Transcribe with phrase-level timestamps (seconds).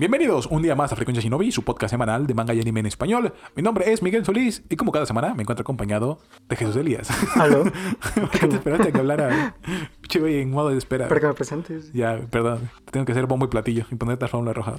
[0.00, 2.86] Bienvenidos un día más a Frecuencia Shinobi, su podcast semanal de manga y anime en
[2.86, 3.34] español.
[3.54, 7.10] Mi nombre es Miguel Solís y como cada semana me encuentro acompañado de Jesús Elías.
[7.36, 7.64] ¿Aló?
[8.14, 9.56] ¿Por qué te esperaste que hablara?
[10.08, 11.06] Che, güey, en modo de espera.
[11.06, 11.92] Para que me presentes.
[11.92, 12.70] Ya, perdón.
[12.86, 14.76] Te tengo que hacer bombo y platillo y ponerte la fórmula roja.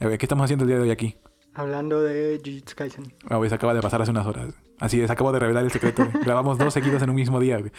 [0.00, 1.16] A ver, ¿qué estamos haciendo el día de hoy aquí?
[1.54, 3.14] Hablando de Jujutsu Kaisen.
[3.28, 4.54] Ah, güey, se acaba de pasar hace unas horas.
[4.80, 6.08] Así es, acabo de revelar el secreto.
[6.24, 7.70] Grabamos dos seguidos en un mismo día, güey.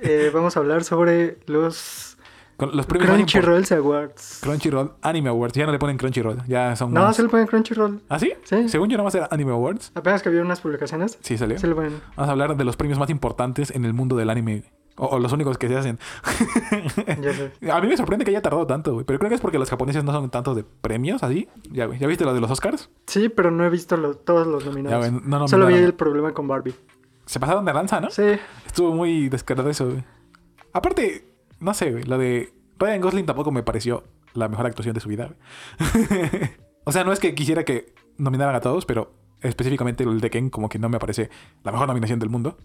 [0.00, 2.13] Eh, vamos a hablar sobre los
[2.56, 4.38] Con los premios Crunchyroll Awards.
[4.42, 5.54] Crunchyroll Anime Awards.
[5.54, 6.42] Ya no le ponen Crunchyroll.
[6.46, 8.00] Ya son No, se le ponen Crunchyroll.
[8.08, 8.32] ¿Ah, sí?
[8.44, 8.68] Sí.
[8.68, 9.90] Según yo, nada más era Anime Awards.
[9.94, 11.18] Apenas que había unas publicaciones.
[11.20, 11.58] Sí, salió.
[11.58, 12.00] Se le ponen.
[12.16, 14.64] Vamos a hablar de los premios más importantes en el mundo del anime.
[14.96, 15.98] O, o los únicos que se hacen.
[17.20, 17.52] Ya sé.
[17.70, 19.04] A mí me sorprende que haya tardado tanto, güey.
[19.04, 21.48] Pero creo que es porque los japoneses no son tantos de premios, así.
[21.70, 21.98] Ya, güey.
[21.98, 22.90] ¿Ya viste lo de los Oscars?
[23.06, 25.10] Sí, pero no he visto lo- todos los Ya, nominados.
[25.10, 25.22] güey.
[25.24, 26.74] No Solo vi el problema con Barbie.
[27.26, 28.10] Se pasaron de lanza, ¿no?
[28.10, 28.22] Sí.
[28.66, 30.04] Estuvo muy descarado eso, güey.
[30.72, 31.24] Aparte,
[31.64, 32.04] no sé, güey.
[32.04, 35.34] Lo de Ryan Gosling tampoco me pareció la mejor actuación de su vida,
[36.84, 40.50] o sea, no es que quisiera que nominaran a todos, pero específicamente el de Ken
[40.50, 41.30] como que no me parece
[41.62, 42.56] la mejor nominación del mundo.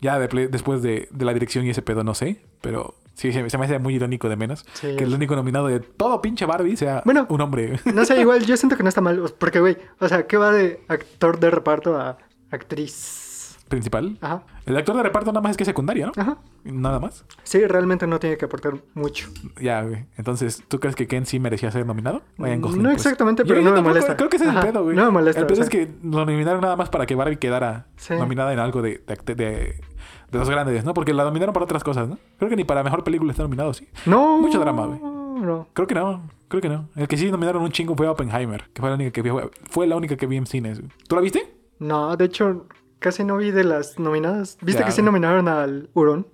[0.00, 3.48] Ya de después de, de la dirección y ese pedo no sé, pero sí, se,
[3.48, 4.64] se me hace muy irónico de menos.
[4.72, 4.96] Sí.
[4.96, 7.24] Que el único nominado de todo pinche Barbie sea Bueno.
[7.28, 7.78] un hombre.
[7.94, 9.22] No sé, igual yo siento que no está mal.
[9.38, 12.18] Porque, güey, o sea, ¿qué va de actor de reparto a
[12.50, 13.31] actriz?
[13.72, 14.16] Principal.
[14.20, 14.42] Ajá.
[14.66, 16.12] El actor de reparto nada más es que es secundario, ¿no?
[16.22, 16.38] Ajá.
[16.64, 17.24] Nada más.
[17.42, 19.28] Sí, realmente no tiene que aportar mucho.
[19.60, 20.04] Ya, güey.
[20.16, 22.22] Entonces, ¿tú crees que Ken sí merecía ser nominado?
[22.38, 23.02] Ryan Gosling, No pues.
[23.04, 24.16] exactamente, Yo- pero yo no me tampoco, molesta.
[24.16, 24.94] Creo que ese es el pedo, güey.
[24.96, 25.40] No me molesta.
[25.40, 28.14] El pedo o es que lo nominaron nada más para que Barbie quedara Sí.
[28.14, 29.80] nominada en algo de, de, de-
[30.30, 30.94] de los grandes, ¿no?
[30.94, 32.18] Porque la nominaron para otras cosas, ¿no?
[32.38, 33.88] Creo que ni para mejor película está nominado, sí.
[34.06, 34.38] No.
[34.38, 35.00] Mucho drama, güey.
[35.00, 35.66] No.
[35.72, 36.88] Creo que no, creo que no.
[36.94, 39.30] El que sí nominaron un chingo fue Oppenheimer, que fue la única que vi,
[39.70, 40.78] fue la única que vi en cines.
[40.78, 40.90] güey.
[41.08, 41.52] ¿Tú la viste?
[41.80, 42.66] No, de hecho,
[43.02, 44.56] casi no vi de las nominadas.
[44.62, 46.26] ¿Viste Ya, que sí nominaron al Hurón?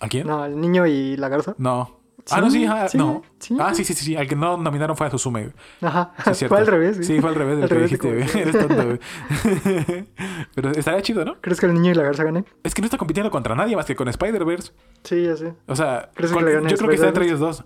[0.00, 0.26] ¿A quién?
[0.26, 1.54] No, al niño y la garza.
[1.58, 1.98] No.
[2.24, 3.22] Sí, ah, no, sí, ah, sí, no.
[3.40, 3.56] sí.
[3.58, 4.16] Ah, sí, sí, sí, sí.
[4.16, 5.50] Al que no nominaron fue a Susume.
[5.80, 6.12] Ajá.
[6.48, 7.04] Fue al revés.
[7.04, 8.42] Sí, fue al revés de lo Al que revés dijiste, güey.
[8.48, 8.98] Eres tonto, güey.
[10.54, 11.40] Pero estaría chido, ¿no?
[11.40, 12.46] ¿Crees que el niño y la garza ganen?
[12.62, 14.70] Es que no está compitiendo contra nadie más que con Spider-Verse.
[15.02, 15.54] Sí, ya sé.
[15.66, 17.64] O sea, ¿Crees que con- le gane yo creo que está entre ellos dos.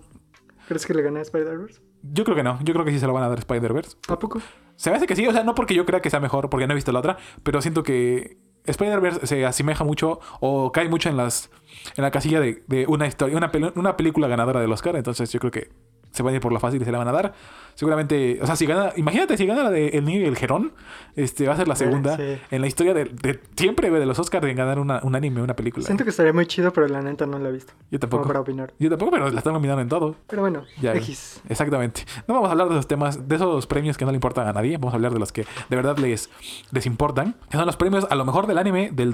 [0.69, 1.81] ¿Crees que le gane a Spider-Verse?
[2.03, 2.59] Yo creo que no.
[2.65, 3.97] Yo creo que sí se lo van a dar Spider-Verse.
[4.09, 4.41] ¿A poco?
[4.77, 5.27] Se me hace que sí.
[5.27, 7.17] O sea, no porque yo crea que sea mejor, porque no he visto la otra.
[7.43, 11.51] Pero siento que Spider-Verse se asemeja mucho o cae mucho en las
[11.97, 14.97] en la casilla de, de una historia, una, peli- una película ganadora del Oscar.
[14.97, 15.71] Entonces yo creo que
[16.17, 17.35] se van a ir por la fácil y se la van a dar.
[17.75, 20.73] Seguramente, o sea, si gana, imagínate si gana la de El Niño y el Jerón,
[21.15, 22.39] este va a ser la Sí, segunda sí.
[22.51, 25.55] en la historia de, de siempre de los Oscars de ganar una, un anime, una
[25.55, 25.85] película.
[25.85, 27.75] Siento que estaría muy chido, pero la neta no la he visto.
[27.91, 28.27] Yo Como tampoco.
[28.29, 28.73] para opinar.
[28.79, 30.17] Yo tampoco, pero la están nominando en todo.
[30.27, 30.95] Pero bueno, Ya.
[30.95, 31.43] X.
[31.51, 32.07] Exactamente.
[32.27, 34.55] No vamos a hablar de esos temas, de esos premios que no le importan a
[34.55, 34.79] nadie.
[34.79, 36.31] Vamos a hablar de los que de verdad les,
[36.71, 37.35] les importan.
[37.51, 39.13] Que son los premios a lo mejor del anime del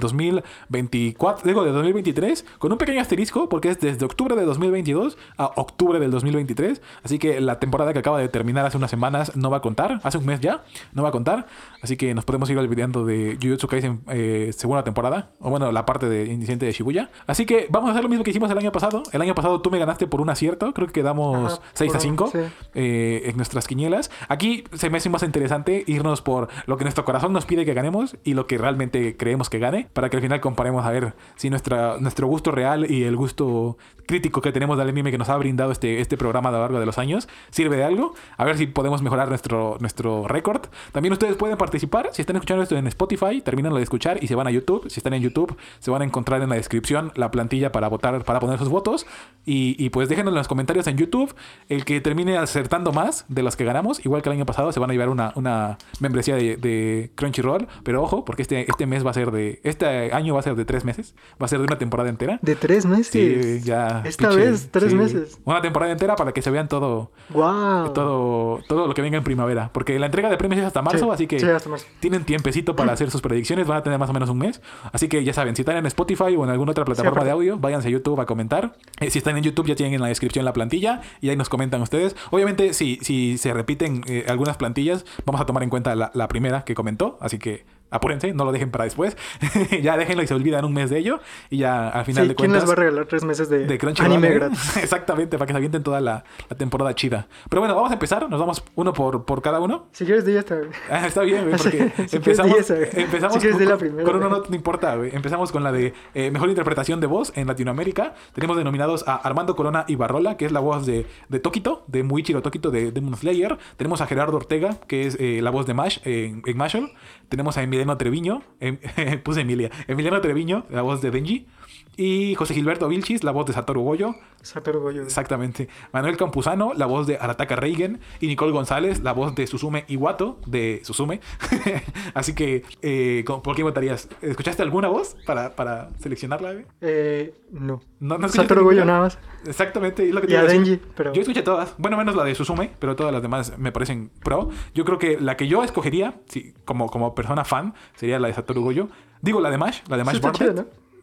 [0.69, 5.45] 2024, digo, de 2023, con un pequeño asterisco, porque es desde octubre de 2022 a
[5.57, 6.81] octubre del 2023.
[7.03, 9.99] Así que la temporada que acaba de terminar hace unas semanas no va a contar.
[10.03, 11.47] Hace un mes ya, no va a contar.
[11.81, 15.29] Así que nos podemos ir olvidando de Jujutsu Kaisen eh, segunda temporada.
[15.39, 17.09] O bueno, la parte de Indiciente de Shibuya.
[17.27, 19.03] Así que vamos a hacer lo mismo que hicimos el año pasado.
[19.11, 20.73] El año pasado tú me ganaste por un acierto.
[20.73, 22.39] Creo que quedamos Ajá, 6 a por- 5 sí.
[22.75, 24.11] eh, en nuestras quinielas.
[24.29, 27.73] Aquí se me hace más interesante irnos por lo que nuestro corazón nos pide que
[27.73, 31.13] ganemos y lo que realmente creemos que gane, para que al final comparemos a ver
[31.35, 35.29] si nuestra, nuestro gusto real y el gusto crítico que tenemos del anime que nos
[35.29, 38.13] ha brindado este, este programa a de los años sirve de algo.
[38.37, 40.67] A ver si podemos mejorar nuestro, nuestro récord.
[40.91, 42.09] También ustedes pueden participar.
[42.11, 44.89] Si están escuchando esto en Spotify, terminan de escuchar y se van a YouTube.
[44.89, 48.23] Si están en YouTube, se van a encontrar en la descripción la plantilla para votar,
[48.23, 49.05] para poner sus votos.
[49.45, 51.33] Y, y pues déjenos en los comentarios en YouTube.
[51.69, 54.79] El que termine acertando más de los que ganamos, igual que el año pasado, se
[54.79, 57.67] van a llevar una, una membresía de, de Crunchyroll.
[57.83, 59.59] Pero ojo, porque este, este mes va a ser de.
[59.63, 61.15] Este año va a ser de tres meses.
[61.41, 62.39] Va a ser de una temporada entera.
[62.41, 63.07] De tres meses.
[63.07, 64.01] Sí, ya.
[64.05, 65.39] Esta vez, tres meses.
[65.45, 67.93] Una temporada entera para que se vean todo, Wow.
[67.93, 69.69] todo, todo lo que venga en primavera.
[69.73, 71.85] Porque la entrega de premios es hasta marzo, Sí, así que sí, hasta marzo.
[71.99, 73.67] tienen tiempecito para hacer sus predicciones.
[73.67, 74.61] Van a tener más o menos un mes.
[74.91, 77.57] Así que ya saben, si están en Spotify o en alguna otra plataforma de audio,
[77.57, 78.73] váyanse a YouTube a comentar.
[78.99, 81.49] Eh, si están en YouTube, ya tienen en la descripción la plantilla y ahí nos
[81.49, 82.15] comentan ustedes.
[82.31, 86.27] Obviamente, si, si se repiten eh, algunas plantillas, vamos a tomar en cuenta la, la
[86.27, 87.17] primera que comentó.
[87.21, 89.15] Así que apúrense, no lo dejen para después.
[89.81, 91.19] ya déjenlo y se olvidan un mes de ello.
[91.49, 92.63] Y ya al final Sí, de ¿quién cuentas.
[92.63, 94.11] les va a regalar tres meses de, De Crunchyroll.
[94.13, 94.77] anime gratis?
[94.77, 97.27] Exactamente, para que se avienten toda la, la temporada chida.
[97.49, 98.29] Pero bueno, vamos a empezar.
[98.29, 99.87] Nos vamos uno por, por cada uno.
[99.91, 100.55] Si quieres, di esta.
[100.55, 100.69] güey.
[100.89, 102.89] Ah, está bien, güey, porque Si empezamos, di esa, güey.
[102.93, 105.15] empezamos Si quieres, con, di la primera, con uno no, no importa, güey.
[105.15, 108.13] Empezamos con la de eh, mejor interpretación de voz en Latinoamérica.
[108.33, 112.41] Tenemos denominados a Armando Corona Ibarrola, que es la voz de, de Tokito, de Muichiro
[112.41, 113.57] Tokito de Demon Slayer.
[113.77, 116.91] Tenemos a Gerardo Ortega, que es eh, la voz de Mash en, en Mashal.
[117.29, 118.77] Tenemos a Emiliano Treviño, em-
[119.23, 121.47] puse Emilia, Emiliano Treviño, la voz de Denji.
[121.95, 124.15] Y José Gilberto Vilchis, la voz de Satoru Goyo.
[124.41, 125.03] Satoru Goyo.
[125.03, 125.69] Exactamente.
[125.91, 127.99] Manuel Campuzano, la voz de Arataka Reigen.
[128.19, 131.19] Y Nicole González, la voz de Susume Iwato, de Susume.
[132.13, 134.09] Así que, eh, ¿con- ¿por qué votarías?
[134.21, 136.55] ¿Escuchaste alguna voz para, para seleccionarla?
[136.81, 137.81] Eh, no.
[137.99, 139.19] No, no Satoru Goyo nada más.
[139.45, 140.07] Exactamente.
[140.07, 140.47] es lo que te Y iba a.
[140.51, 141.13] Denji, pero...
[141.13, 141.75] Yo escuché todas.
[141.77, 144.49] Bueno, menos la de Susume, pero todas las demás me parecen pro.
[144.73, 148.33] Yo creo que la que yo escogería, sí, como, como persona fan, sería la de
[148.33, 148.87] Satoru Goyo.
[149.21, 150.21] Digo, la de Mash, la de Mash Sí,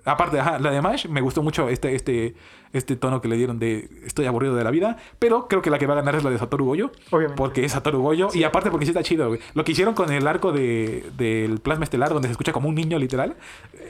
[0.05, 2.35] Aparte, ajá, la de Mash me gustó mucho este, este,
[2.73, 4.97] este tono que le dieron de estoy aburrido de la vida.
[5.19, 6.91] Pero creo que la que va a ganar es la de Satoru Goyo.
[7.11, 7.37] Obviamente.
[7.37, 8.29] Porque es Satoru Goyo.
[8.33, 9.41] Y aparte porque sí está chido, güey.
[9.55, 12.75] Lo que hicieron con el arco de, del plasma estelar, donde se escucha como un
[12.75, 13.37] niño literal,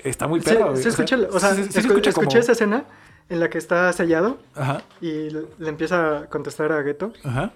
[0.04, 0.82] está muy Sí, perro, güey.
[0.82, 2.84] se escucha, o sea, se como- escuché esa escena
[3.28, 7.52] en la que está sellado Ajá, y le, le empieza a contestar a Geto ajá.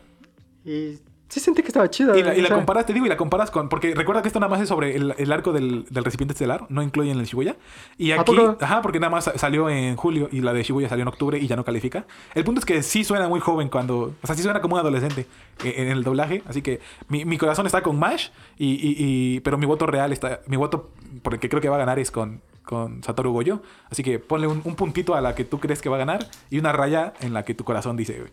[0.65, 0.99] y
[1.29, 2.17] sí sentí que estaba chido.
[2.17, 3.69] Y la, y la comparas, te digo, y la comparas con.
[3.69, 6.67] Porque recuerda que esto nada más es sobre el, el arco del, del recipiente estelar,
[6.69, 7.57] no incluyen el Shibuya.
[7.99, 8.33] Y ¿A aquí.
[8.61, 11.47] Ajá, porque nada más salió en julio y la de Shibuya salió en octubre y
[11.47, 12.07] ya no califica.
[12.35, 14.15] El punto es que sí suena muy joven cuando.
[14.23, 15.27] O sea, sí suena como un adolescente
[15.65, 16.43] eh, en el doblaje.
[16.47, 18.29] Así que mi, mi corazón está con Mash,
[18.59, 18.97] y, y-
[19.37, 20.41] y- pero mi voto real está.
[20.47, 20.91] Mi voto
[21.23, 23.63] por el que creo que va a ganar es con, con Satoru Goyo.
[23.91, 26.27] Así que ponle un, un puntito a la que tú crees que va a ganar
[26.51, 28.25] y una raya en la que tu corazón dice.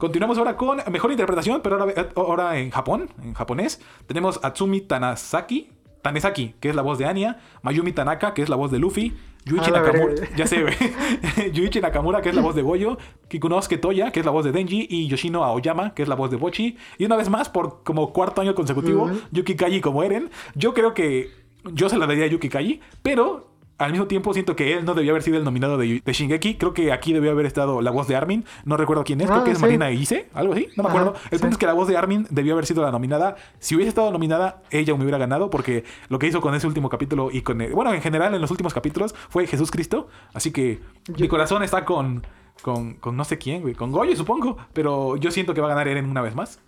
[0.00, 3.82] Continuamos ahora con mejor interpretación, pero ahora, ahora en Japón, en japonés.
[4.06, 5.68] Tenemos Atsumi Tanasaki,
[6.00, 9.14] Tanesaki, que es la voz de Anya, Mayumi Tanaka, que es la voz de Luffy,
[9.44, 10.64] Yuichi A la Nakamura, ya sé.
[11.52, 12.96] Yuichi Nakamura, que es la voz de Goyo,
[13.28, 16.30] Kikunosuke Toya, que es la voz de Denji, y Yoshino Aoyama, que es la voz
[16.30, 16.78] de Bochi.
[16.96, 19.20] Y una vez más, por como cuarto año consecutivo, Ujú.
[19.32, 20.30] Yuki Kaji como Eren.
[20.54, 21.30] Yo creo que
[21.64, 23.49] yo se la daría a Yuki Kaji, pero
[23.80, 26.56] al mismo tiempo siento que él no debió haber sido el nominado de, de Shingeki.
[26.56, 28.44] Creo que aquí debió haber estado la voz de Armin.
[28.64, 29.62] No recuerdo quién es, creo Ah, que es sí.
[29.62, 31.18] Marina Ise, algo así, no me Ajá, acuerdo.
[31.30, 31.42] El sí.
[31.42, 33.36] punto es que la voz de Armin debió haber sido la nominada.
[33.58, 36.88] Si hubiese estado nominada, ella me hubiera ganado porque lo que hizo con ese último
[36.88, 37.60] capítulo y con...
[37.60, 40.08] el- bueno, en general en los últimos capítulos fue Jesús Cristo.
[40.34, 42.26] Así que Yo- mi corazón está con,
[42.62, 43.74] con, con no sé quién, güey.
[43.74, 44.56] Con Goyo, supongo.
[44.72, 46.60] Pero yo siento que va a ganar Eren una vez más.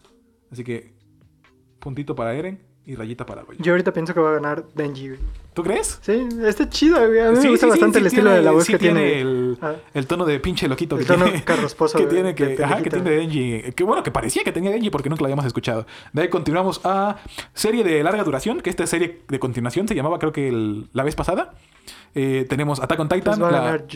[0.51, 0.95] Así que
[1.79, 3.45] puntito para Eren y rayita para.
[3.59, 5.21] Yo ahorita pienso que va a ganar Denji, güey.
[5.55, 5.99] ¿Tú crees?
[6.03, 7.21] Sí, está chido, güey.
[7.21, 8.79] A mí Sí, me gusta sí, bastante sí el estilo tiene- de la voz que
[8.79, 9.21] tiene.
[9.21, 9.75] El, Ah.
[9.95, 11.45] el tono de pinche loquito El que tono tiene.
[11.45, 13.73] carrasposo que tiene de ajá, que tiene Denji.
[13.77, 15.87] Que bueno, que parecía que tenía Denji porque nunca lo habíamos escuchado.
[16.13, 17.17] De ahí continuamos a
[17.55, 21.05] serie de larga duración, que esta serie de continuación se llamaba creo que el- la
[21.05, 21.53] vez pasada.
[22.15, 23.39] Eh, tenemos Attack on Titan.
[23.39, 23.87] Pues va a ganar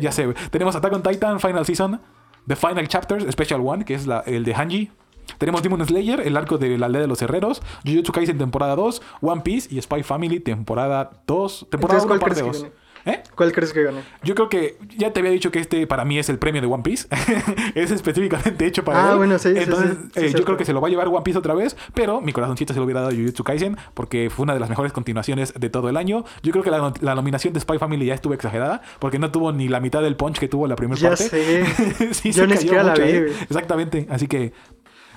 [0.00, 0.36] ya sé, güey.
[0.50, 2.00] Tenemos Attack on Titan, Final Season,
[2.46, 4.90] The Final Chapters, Special One, que es la- el de Hanji.
[5.38, 9.02] Tenemos Demon Slayer, el arco de la aldea de los herreros, Jujutsu Kaisen temporada 2,
[9.20, 12.62] One Piece y Spy Family temporada 2, temporada Entonces, 1 ¿cuál parte crees que 2.
[12.72, 12.84] gane?
[13.06, 13.22] ¿Eh?
[13.34, 14.00] ¿Cuál crees que gane?
[14.22, 16.66] Yo creo que ya te había dicho que este para mí es el premio de
[16.68, 17.06] One Piece.
[17.74, 19.18] es específicamente hecho para Ah, él.
[19.18, 21.20] bueno, sí, Entonces, sí, sí, eh, yo creo que se lo va a llevar One
[21.22, 24.44] Piece otra vez, pero mi corazoncito se lo hubiera dado a Jujutsu Kaisen porque fue
[24.44, 26.24] una de las mejores continuaciones de todo el año.
[26.42, 29.30] Yo creo que la, no- la nominación de Spy Family ya estuvo exagerada porque no
[29.30, 31.28] tuvo ni la mitad del punch que tuvo la primera Ya parte.
[31.28, 31.64] sé.
[32.14, 33.26] Sí, Yo ni siquiera la vi, ¿eh?
[33.42, 34.06] Exactamente.
[34.08, 34.54] Así que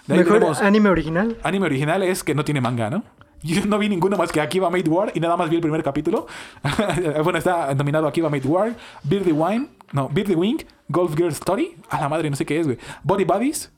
[0.08, 1.38] de ahí Mejor tenemos- anime original.
[1.44, 3.04] Anime original es que no tiene manga, ¿no?
[3.44, 5.84] Yo no vi ninguno más que Akiba Made War y nada más vi el primer
[5.84, 6.26] capítulo.
[7.24, 10.58] bueno, está nominado Akiba Made War, Beardy Wine, no, Beardy Wing,
[10.90, 12.78] Golf Girl Story, a la madre, no sé qué es, güey.
[13.04, 13.72] Body Buddies,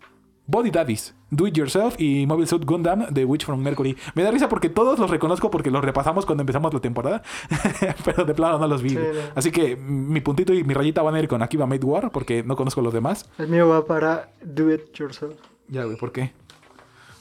[0.48, 3.96] Body Daddies, Do It Yourself y Mobile Suit Gundam de Witch from Mercury.
[4.16, 7.22] Me da risa porque todos los reconozco porque los repasamos cuando empezamos la temporada,
[8.06, 8.90] pero de plano no los vi.
[8.92, 9.10] Sí, güey.
[9.14, 9.20] no.
[9.36, 12.12] Así que mm, mi puntito y mi rayita van a ir con Akiba Made War
[12.12, 13.30] porque no conozco los demás.
[13.38, 15.36] El mío va para Do It Yourself.
[15.70, 16.34] Ya, güey, ¿por qué?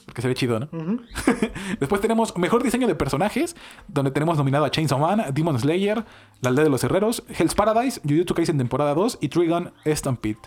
[0.07, 0.69] Porque se ve chido, ¿no?
[1.81, 3.55] Después tenemos Mejor Diseño de Personajes,
[3.89, 6.05] donde tenemos nominado a Chainsaw Man, Demon Slayer,
[6.41, 10.39] La Aldea de los Herreros, Hell's Paradise, Jujutsu Kaisen temporada 2 y Trigon Stampede.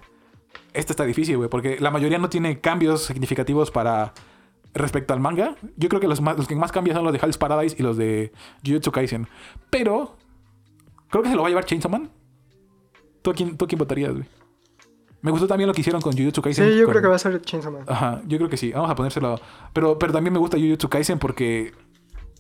[0.74, 4.14] Este está difícil, güey, porque la mayoría no tiene cambios significativos para
[4.74, 5.56] respecto al manga.
[5.78, 7.84] Yo creo que los, más- los que más cambian son los de Hell's Paradise y
[7.84, 8.32] los de
[8.66, 9.28] Jujutsu Kaisen.
[9.70, 10.18] Pero
[11.10, 12.10] creo que se lo va a llevar Chainsaw Man.
[13.22, 14.26] ¿Tú a quién, tú a quién votarías, güey?
[15.22, 16.70] Me gustó también lo que hicieron con Jujutsu Kaisen.
[16.72, 17.84] Sí, yo con- creo que va a ser Chainsaw Man.
[17.88, 18.72] Ajá, yo creo que sí.
[18.72, 19.40] Vamos a ponérselo.
[19.74, 21.74] Pero, pero también me gusta Jujutsu Kaisen porque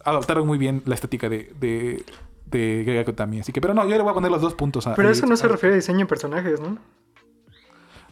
[0.03, 2.03] adaptaron muy bien la estética de, de,
[2.47, 3.41] de Gegako también.
[3.41, 4.95] Así que, pero no, yo le voy a poner los dos puntos a.
[4.95, 6.77] Pero a eso no se refiere a diseño de personajes, ¿no?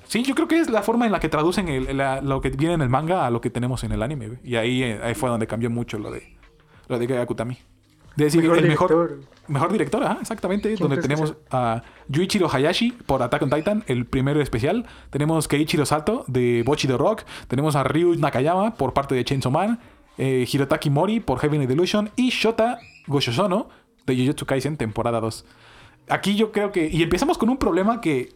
[0.06, 2.50] Sí, yo creo que es la forma en la que traducen el- la- lo que
[2.50, 4.40] viene en el manga a lo que tenemos en el anime.
[4.44, 6.36] Y ahí, eh, ahí fue donde cambió mucho lo de
[6.88, 7.58] lo de Gegako Tami.
[8.20, 9.20] De decir, Mejor el mejor, director.
[9.48, 10.68] Mejor director, ajá, exactamente.
[10.76, 14.86] ¿Quién Donde tenemos a Yuichiro Hayashi por Attack on Titan, el primero especial.
[15.10, 17.24] Tenemos Keiichiro Sato de Bochi the Rock.
[17.48, 19.80] Tenemos a Ryu Nakayama por parte de Chainsaw Man.
[20.18, 22.12] eh, Hirotaki Mori por Heavenly Delusion.
[22.18, 23.70] Y Shota Goshosono
[24.06, 25.46] de Jujutsu Kaisen temporada 2.
[26.10, 26.90] Aquí yo creo que...
[26.92, 28.30] Y empezamos con un problema que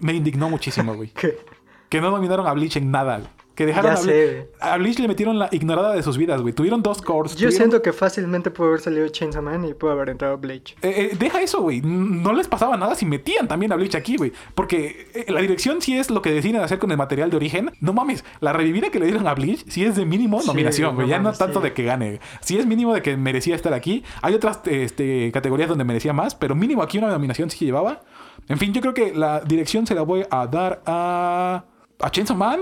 [0.00, 1.12] me indignó muchísimo, güey.
[1.88, 3.20] Que no nominaron a Bleach en nada.
[3.60, 6.54] Que dejaron Ya a, Bleach, a Bleach le metieron la ignorada de sus vidas, güey.
[6.54, 7.32] Tuvieron dos cores.
[7.32, 10.78] Yo tuvieron- siento que fácilmente pudo haber salido Chainsaw Man y pudo haber entrado Bleach.
[10.80, 11.82] Eh, eh, deja eso, güey.
[11.82, 14.32] No les pasaba nada si metían también a Bleach aquí, güey.
[14.54, 17.70] Porque eh, la dirección sí es lo que deciden hacer con el material de origen.
[17.80, 21.06] No mames, la revivida que le dieron a Bleach sí es de mínimo nominación, güey.
[21.06, 21.64] no ya no tanto sí.
[21.64, 22.18] de que gane.
[22.40, 24.04] Sí es mínimo de que merecía estar aquí.
[24.22, 28.00] Hay otras este, categorías donde merecía más, pero mínimo aquí una nominación sí llevaba.
[28.48, 31.64] En fin, yo creo que la dirección se la voy a dar a...
[32.02, 32.60] A Chainsaw Man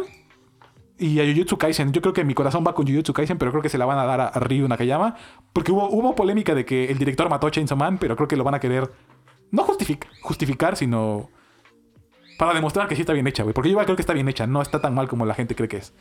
[0.99, 1.93] y a Jujutsu Kaisen.
[1.93, 3.99] Yo creo que mi corazón va con Jujutsu Kaisen, pero creo que se la van
[3.99, 5.14] a dar a, Ryu Nakayama.
[5.52, 8.37] Porque hubo, hubo polémica de que el director mató a Chainsaw Man, pero creo que
[8.37, 8.90] lo van a querer
[9.50, 11.31] no justific- justificar, sino
[12.38, 13.55] para demostrar que sí está bien hecha, güey.
[13.55, 15.69] Porque yo creo que está bien hecha, no está tan mal como la gente cree
[15.69, 15.93] que es.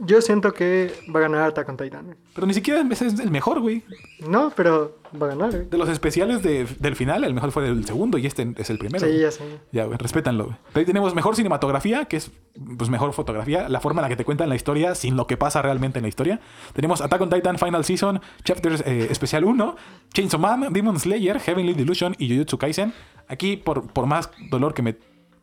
[0.00, 2.16] Yo siento que va a ganar Attack on Titan.
[2.34, 3.82] Pero ni siquiera es el mejor, güey.
[4.26, 5.50] No, pero va a ganar.
[5.50, 5.68] güey.
[5.68, 8.78] De los especiales de- del final, el mejor fue el segundo y este es el
[8.78, 9.06] primero.
[9.06, 9.44] Sí, ya sé.
[9.70, 10.44] Ya, güey, respétanlo.
[10.46, 10.56] güey.
[10.74, 12.30] Ahí tenemos mejor cinematografía, que es
[12.78, 15.36] pues mejor fotografía, la forma en la que te cuentan la historia sin lo que
[15.36, 16.40] pasa realmente en la historia.
[16.72, 19.76] Tenemos Attack on Titan Final Season, Chapters eh, Especial 1,
[20.14, 22.92] Chainsaw Man, Demon Slayer, Heavenly Delusion y Jujutsu Kaisen.
[23.28, 24.96] Aquí, por, por más dolor que me,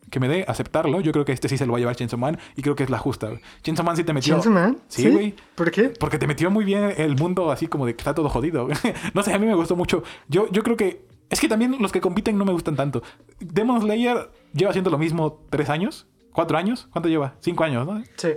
[0.09, 2.19] que me dé aceptarlo, yo creo que este sí se lo va a llevar Chainsaw
[2.19, 3.31] Man y creo que es la justa.
[3.63, 4.33] Chainsaw Man sí te metió...
[4.33, 4.77] ¿Chainsaw Man?
[4.87, 5.35] Sí, güey.
[5.55, 5.89] ¿Por qué?
[5.89, 8.67] Porque te metió muy bien el mundo así como de que está todo jodido.
[9.13, 10.03] no sé, a mí me gustó mucho.
[10.27, 11.07] Yo, yo creo que...
[11.29, 13.03] Es que también los que compiten no me gustan tanto.
[13.39, 16.07] Demon Slayer lleva haciendo lo mismo tres años.
[16.39, 16.87] ¿Cuatro años?
[16.93, 17.33] ¿Cuánto lleva?
[17.41, 18.01] Cinco años, ¿no?
[18.15, 18.29] Sí.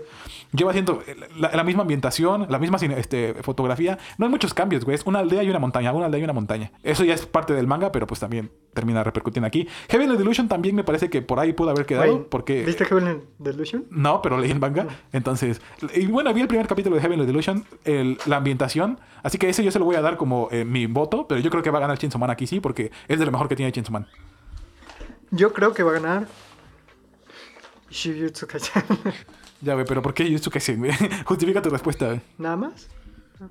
[0.51, 1.05] Lleva haciendo
[1.39, 3.97] la, la misma ambientación, la misma este, fotografía.
[4.19, 4.97] No hay muchos cambios, güey.
[4.97, 6.73] Es una aldea y una montaña, una aldea y una montaña.
[6.83, 9.69] Eso ya es parte del manga, pero pues también termina repercutiendo aquí.
[9.89, 12.27] Heavenly Delusion también me parece que por ahí pudo haber quedado.
[12.29, 12.65] Porque...
[12.65, 13.85] ¿Viste Heavenly Delusion?
[13.91, 14.89] No, pero leí el manga.
[15.13, 15.61] Entonces,
[15.95, 18.99] y bueno, vi el primer capítulo de Heavenly Delusion, el- la ambientación.
[19.23, 21.51] Así que ese yo se lo voy a dar como eh, mi voto, pero yo
[21.51, 23.55] creo que va a ganar Chainsaw Man aquí sí, porque es de lo mejor que
[23.55, 24.09] tiene Chainsaw Man.
[25.31, 26.27] Yo creo que va a ganar
[27.93, 28.83] Shujutsu Kaisen.
[29.61, 30.91] Ya, güey, pero ¿por qué Jujutsu Kaisen, güey?
[31.25, 32.21] Justifica tu respuesta, güey.
[32.37, 32.89] Nada más.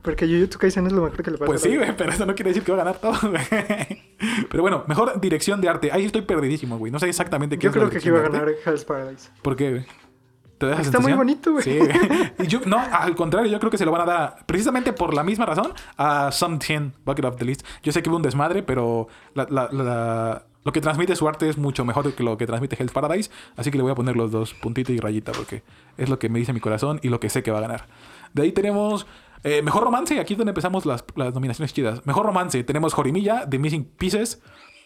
[0.01, 2.35] Porque Jujutsu Kaisen es lo mejor que le pasa Pues sí, güey, pero eso no
[2.35, 3.41] quiere decir que va a ganar todo, güey.
[4.49, 5.89] Pero bueno, mejor dirección de arte.
[5.91, 6.91] Ahí estoy perdidísimo, güey.
[6.91, 9.29] No sé exactamente qué Yo es la creo que aquí va a ganar Hell's Paradise.
[9.41, 9.85] ¿Por qué, güey?
[10.57, 11.63] ¿Te da esa Está muy bonito, güey.
[11.63, 11.89] Sí, güey.
[12.39, 14.93] Y yo, no, al contrario, yo creo que se lo van a dar a- precisamente
[14.93, 17.65] por la misma razón a Some 10 Bucket of the List.
[17.83, 21.49] Yo sé que hubo un desmadre, pero la- la- la- lo que transmite su arte
[21.49, 23.31] es mucho mejor que lo que transmite Hell's Paradise.
[23.55, 25.63] Así que le voy a poner los dos, puntita y rayita, porque
[25.97, 27.87] es lo que me dice mi corazón y lo que sé que va a ganar.
[28.33, 29.07] De ahí tenemos
[29.43, 30.19] eh, Mejor Romance.
[30.19, 32.05] Aquí es donde empezamos las, las nominaciones chidas.
[32.05, 32.63] Mejor Romance.
[32.63, 34.41] Tenemos Jorimilla, The Missing Pieces.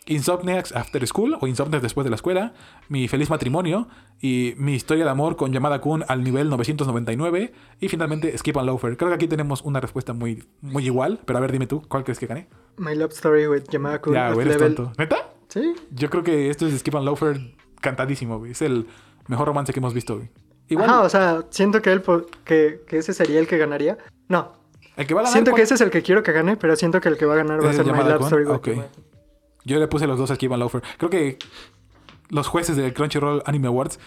[0.08, 2.54] Insomniacs After School o Insomniacs después de la escuela,
[2.90, 3.88] Mi feliz matrimonio
[4.22, 8.68] y Mi historia de amor con Yamada Kun al nivel 999 y finalmente Skip and
[8.68, 8.98] Loafer.
[8.98, 12.04] Creo que aquí tenemos una respuesta muy, muy igual, pero a ver, dime tú, ¿cuál
[12.04, 12.48] crees que gane?
[12.78, 14.76] My Love Story with ya, güey, eres level.
[14.76, 14.94] tonto.
[14.98, 15.32] ¿Neta?
[15.56, 15.74] Sí.
[15.92, 17.40] Yo creo que esto es Skip and Loafer
[17.80, 18.52] cantadísimo, güey.
[18.52, 18.88] Es el
[19.28, 20.30] mejor romance que hemos visto, güey.
[20.68, 22.04] Igual, Ajá, o sea, siento que, él
[22.44, 23.98] que, que ese sería el que ganaría.
[24.28, 24.52] No,
[24.98, 25.60] el que va a ganar siento ¿cuál?
[25.60, 27.38] que ese es el que quiero que gane, pero siento que el que va a
[27.38, 28.24] ganar va a ¿Es ser My Love?
[28.24, 28.68] Story with Ok.
[28.68, 29.06] Yamada-kun.
[29.64, 30.84] Yo le puse los dos a Skip and Loafer.
[30.98, 31.38] Creo que
[32.30, 34.00] los jueces del Crunchyroll Anime Awards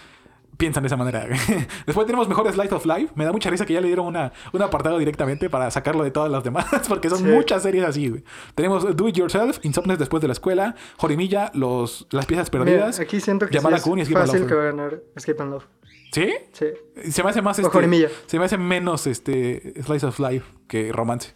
[0.58, 1.26] piensan de esa manera.
[1.86, 3.12] Después tenemos Mejor Slice of Life.
[3.14, 6.10] Me da mucha risa que ya le dieron una, un apartado directamente para sacarlo de
[6.10, 7.24] todas las demás, porque son Sí.
[7.24, 8.08] muchas series así.
[8.10, 8.24] güey.
[8.54, 13.00] Tenemos Do It Yourself, Insomnes después de la escuela, Jorimilla, los, las piezas Mira, perdidas.
[13.00, 14.56] aquí siento que sí Yamada es Kun y and fácil que Loafer.
[14.58, 15.64] va a ganar Escape and Love.
[16.12, 16.32] ¿Sí?
[16.52, 16.66] Sí.
[17.12, 18.08] Se me hace más O este, Jorimilla.
[18.26, 21.34] Se me hace menos este Slice of Life que romance.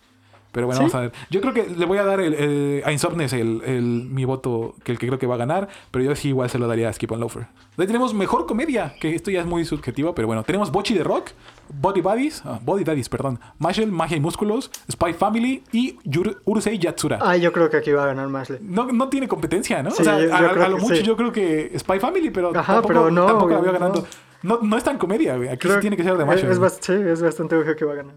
[0.53, 0.83] Pero bueno, ¿Sí?
[0.85, 1.13] vamos a ver.
[1.31, 4.75] Yo creo que le voy a dar el, el- a Insomnes el, el- mi voto,
[4.85, 5.69] que el que creo que va a ganar.
[5.91, 7.47] Pero yo sí igual se lo daría a Skip and Loafer.
[7.79, 10.43] Ahí tenemos mejor comedia, que esto ya es muy subjetivo, pero bueno.
[10.45, 11.31] Tenemos Bochi de Rock,
[11.73, 13.41] Body Buddies, ah, Body Daddies, perdón.
[13.59, 17.19] Marshall, Magia y Músculos, Spy Family y Yur- Urusei Yatsura.
[17.23, 18.59] Ah, yo creo que aquí va a ganar Mashle.
[18.61, 19.91] No, no tiene competencia, ¿no?
[19.91, 21.03] Sí, o sea, yo- yo a, lo mucho sí.
[21.03, 24.07] yo creo que Spy Family, pero Ajá, tampoco, pero no, tampoco la veo ganando.
[24.43, 24.59] No.
[24.61, 25.49] No, es tan comedia, güey.
[25.49, 26.51] Aquí sí tiene que ser de es- Marshall.
[26.53, 28.15] Es, bast- sí, es bastante obvio que va a ganar.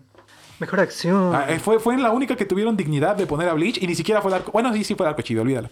[0.60, 1.36] Mejor acción.
[1.36, 3.96] Ah, eh, fue, fue la única que tuvieron dignidad de poner a Bleach y ni
[3.96, 4.52] siquiera fue el arco.
[4.52, 5.70] Bueno, sí, sí fue el arco chido, olvídalo.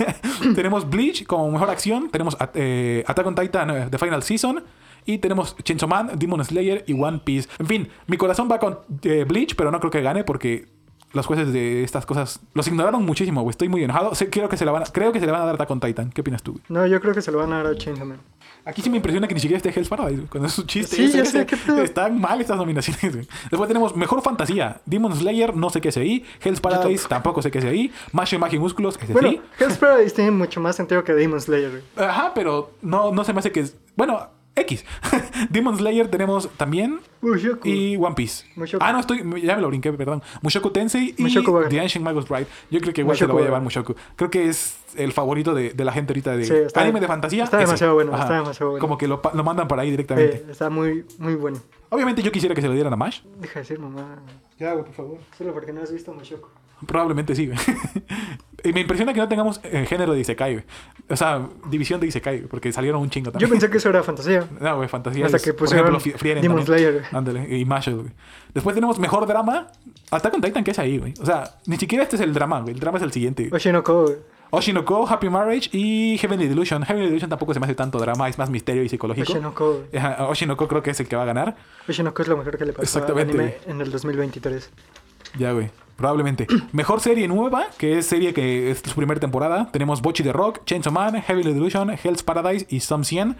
[0.54, 2.08] tenemos Bleach como mejor acción.
[2.10, 4.62] Tenemos eh, Attack on Titan eh, The Final Season.
[5.04, 7.48] Y tenemos Chainsaw Man, Demon Slayer y One Piece.
[7.58, 10.68] En fin, mi corazón va con eh, Bleach, pero no creo que gane porque
[11.12, 13.50] los jueces de estas cosas los ignoraron muchísimo, güey.
[13.50, 14.12] Estoy muy enojado.
[14.30, 15.70] Creo, que se la van a, creo que se le van a dar a Attack
[15.70, 16.10] on Titan.
[16.10, 16.52] ¿Qué opinas tú?
[16.52, 16.64] güey?
[16.68, 18.20] No, yo creo que se lo van a dar a Chainsaw Man.
[18.64, 20.94] Aquí sí me impresiona que ni siquiera esté Hell's Paradise, cuando es un chiste.
[20.96, 21.46] Sí, ya sé, ese.
[21.46, 21.82] ¿qué pedo?
[21.82, 23.12] Están mal estas nominaciones.
[23.12, 23.26] güey.
[23.50, 24.80] Después tenemos Mejor Fantasía.
[24.86, 26.24] Demon Slayer, no sé qué es ahí.
[26.42, 27.92] Hell's Paradise, tampoco sé qué es ahí.
[28.12, 29.40] Mash Magia y Músculos, ese Bueno, sí.
[29.58, 31.70] Hell's Paradise tiene mucho más sentido que Demon Slayer.
[31.70, 32.08] güey.
[32.08, 33.76] Ajá, pero no, no se me hace que es...
[33.96, 34.84] Bueno, X.
[35.50, 37.66] Demon Slayer tenemos también Mushoku.
[37.66, 38.44] y One Piece.
[38.54, 38.84] Mushoku.
[38.84, 40.22] Ah, no, estoy, ya me lo brinqué, perdón.
[40.42, 41.80] Mushoku Tensei y Mushoku The.
[41.80, 42.46] Ancient Magus Bride.
[42.70, 43.62] Yo creo que igual se lo va a va a llevar.
[43.62, 43.94] Mushoku.
[44.16, 47.06] Creo que es el favorito de, de la gente ahorita de Sí, está- anime de
[47.06, 47.44] fantasía.
[47.44, 47.66] está ese.
[47.66, 48.22] demasiado bueno, Ajá.
[48.24, 48.80] está demasiado bueno.
[48.82, 50.36] Como que lo, mandan por ahí directamente.
[50.36, 51.58] Eh, está muy, muy bueno.
[51.88, 53.20] Obviamente yo quisiera que se lo dieran a Mash.
[53.40, 54.18] Deja de decir mamá.
[54.58, 55.18] Ya, por favor.
[55.38, 56.48] Solo porque no has visto Mushoku.
[56.86, 57.48] Probablemente sí,
[58.72, 60.64] me impresiona que no tengamos eh, género de Isekai, güey.
[61.08, 63.50] O sea, división de Isekai, güey, porque salieron un chingo Yo también.
[63.50, 64.46] pensé que eso era fantasía.
[64.60, 65.24] No, güey, fantasía.
[65.24, 66.64] Hasta es, que por pusieron ejemplo, Fi- Frieren Demon.
[66.64, 67.02] Slayer.
[67.12, 68.08] Ándale, y Mashed, güey.
[68.54, 69.68] Después tenemos mejor drama.
[70.10, 71.14] Attack on Titan, que es ahí, güey.
[71.20, 72.74] O sea, ni siquiera este es el drama, güey.
[72.74, 73.48] El drama es el siguiente.
[73.52, 74.02] Oshinoko.
[74.04, 74.16] güey.
[74.54, 76.82] Oshinoko, Happy Marriage y Heavenly Delusion.
[76.84, 79.32] Heavenly Delusion tampoco se me hace tanto drama, es más misterio y psicológico.
[79.32, 79.72] Oshinoko.
[79.90, 79.96] güey.
[79.96, 81.56] Ajá, Oshinoko creo que es el que va a ganar.
[81.88, 84.70] Oshinoko es lo mejor que le pasó Exactamente, anime en el 2023.
[85.38, 85.70] Ya, güey.
[85.96, 86.46] Probablemente.
[86.72, 89.68] Mejor serie nueva, que es serie que es su primera temporada.
[89.70, 93.36] Tenemos Bochi de Rock, Chainsaw Man, Heavenly Delusion, Hell's Paradise y Some 100.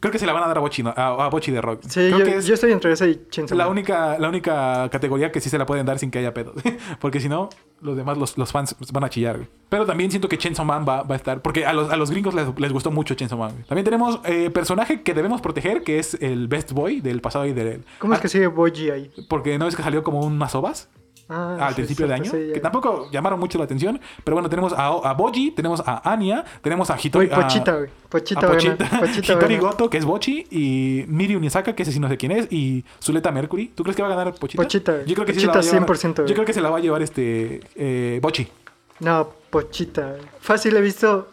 [0.00, 0.92] Creo que se la van a dar a Bochi, ¿no?
[0.96, 1.82] a, a Bochi de Rock.
[1.84, 3.70] Sí, Creo yo, que es yo estoy entre ese y Chainsaw la Man.
[3.70, 6.54] única, la única categoría que sí se la pueden dar sin que haya pedo.
[7.00, 9.38] Porque si no, los demás, los, los fans van a chillar.
[9.68, 11.40] Pero también siento que Chainsaw Man va, va a estar.
[11.40, 13.64] Porque a los, a los gringos les, les gustó mucho Chainsaw Man.
[13.68, 17.52] También tenemos eh, personaje que debemos proteger, que es el Best Boy del pasado y
[17.52, 17.84] del.
[18.00, 19.10] ¿Cómo es Ah, que sigue Boji ahí?
[19.28, 20.88] Porque no es que salió como unas ovas
[21.28, 24.50] Ah, al sí, principio de año, sí, que tampoco llamaron mucho la atención, pero bueno,
[24.50, 27.88] tenemos a, a Boji, tenemos a Anya, tenemos a Hitori, Güey, Pochita, güey.
[28.08, 28.88] Pochita, a Pochita.
[29.00, 29.56] Pochita Hitori.
[29.56, 32.84] Goto, que es Bochi, y Miri Unisaka, que ese sí no sé quién es, y
[33.02, 33.68] Zuleta Mercury.
[33.68, 34.62] ¿Tú crees que va a ganar Pochita?
[34.62, 36.80] Pochita, Yo creo que sí Pochita llevar- 100%, Yo creo que se la va a
[36.80, 38.48] llevar este eh, Bochi.
[39.00, 40.16] No, Pochita.
[40.40, 41.28] Fácil he visto.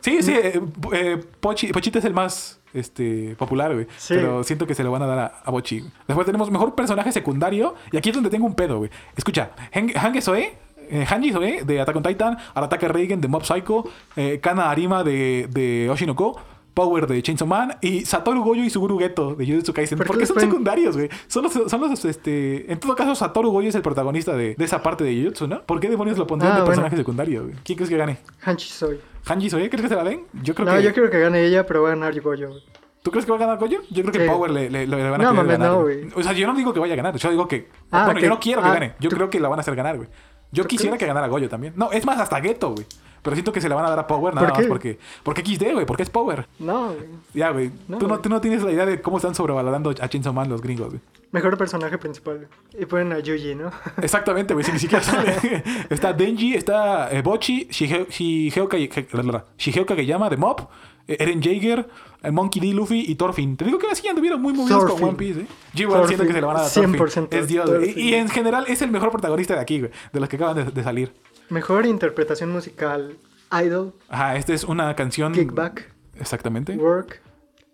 [0.00, 0.60] Sí, sí, eh,
[0.92, 3.86] eh, Pochi- Pochita es el más este, popular, güey.
[3.96, 4.14] Sí.
[4.14, 5.84] Pero siento que se lo van a dar a, a Bochi.
[6.06, 7.74] Después tenemos mejor personaje secundario.
[7.92, 8.90] Y aquí es donde tengo un pedo, güey.
[9.16, 10.52] Escucha, Hange Soe,
[10.90, 13.84] eh, Hanji Soe de Attack on Titan, Arataka Reigen de Mob Psycho,
[14.16, 16.40] eh, Kana Arima de, de Oshinoko.
[16.80, 19.98] Power de Chainsaw Man y Satoru Gojo y Suguru Geto de Jujutsu Kaisen.
[19.98, 21.10] ¿Por qué ¿Por qué les son secundarios, güey?
[21.26, 22.72] Son los, son los, este...
[22.72, 25.62] En todo caso, Satoru Gojo es el protagonista de, de esa parte de Jujutsu, ¿no?
[25.62, 26.70] ¿Por qué demonios lo pondrían Ah, de bueno.
[26.70, 27.54] personaje secundario, güey?
[27.62, 28.18] ¿Quién crees que gane?
[28.42, 28.98] Hanchi soy.
[29.26, 29.68] ¿Hanji Soe?
[29.68, 30.24] ¿Crees que se la den?
[30.42, 30.82] Yo creo No, que...
[30.82, 32.48] yo creo que gane ella, pero va a ganar Goyo.
[32.48, 32.62] güey.
[33.02, 33.80] ¿Tú crees que va a ganar Goyo?
[33.90, 34.26] Yo creo que Sí.
[34.28, 35.70] Power le, le- le van a No, mames, ganar.
[35.72, 36.08] no, güey.
[36.14, 37.16] O sea, yo no digo que vaya a ganar.
[37.16, 37.68] Yo digo que...
[37.90, 38.94] Ah, bueno, que- yo no quiero que ah, gane.
[39.00, 40.08] Yo tú- creo que la van a hacer ganar, güey.
[40.52, 41.74] Yo ¿Tú quisiera que ganara Goyo también.
[41.76, 42.84] No, es más, hasta Geto, güey.
[43.22, 44.98] Pero siento que se la van a dar a Power nada ¿Por más porque...
[45.22, 45.86] Porque XD, güey.
[45.86, 46.46] Porque es Power.
[46.58, 47.06] No, güey.
[47.34, 47.70] Ya, güey.
[47.88, 50.48] No, tú, no, tú no tienes la idea de cómo están sobrevalorando a Chainsaw Man
[50.48, 51.00] los gringos, güey.
[51.32, 52.48] Mejor personaje principal.
[52.76, 53.70] Y ponen a Yuji, ¿no?
[54.02, 54.64] Exactamente, güey.
[54.64, 55.36] Si ni siquiera sale.
[55.90, 58.68] está Denji, está eh, Bochi, Shigeo, Shigeo,
[59.56, 60.66] Shigeo Kageyama de Mob,
[61.06, 61.88] eh, Eren Jaeger,
[62.22, 62.74] eh, Monkey D.
[62.74, 63.56] Luffy y Thorfinn.
[63.56, 65.04] Te digo que así anduvieron muy movidos con.
[65.04, 65.46] One Piece, ¿eh?
[65.72, 67.28] Yo igual siento que se le van a dar a Thorfinn.
[67.28, 67.92] 100% Es Dios, güey.
[67.96, 69.92] Y, y en general es el mejor protagonista de aquí, güey.
[70.12, 71.12] De los que acaban de, de salir.
[71.50, 73.16] Mejor interpretación musical.
[73.52, 73.92] Idol.
[74.08, 75.32] Ajá, esta es una canción...
[75.32, 75.92] Kickback.
[76.14, 76.76] Exactamente.
[76.76, 77.20] Work.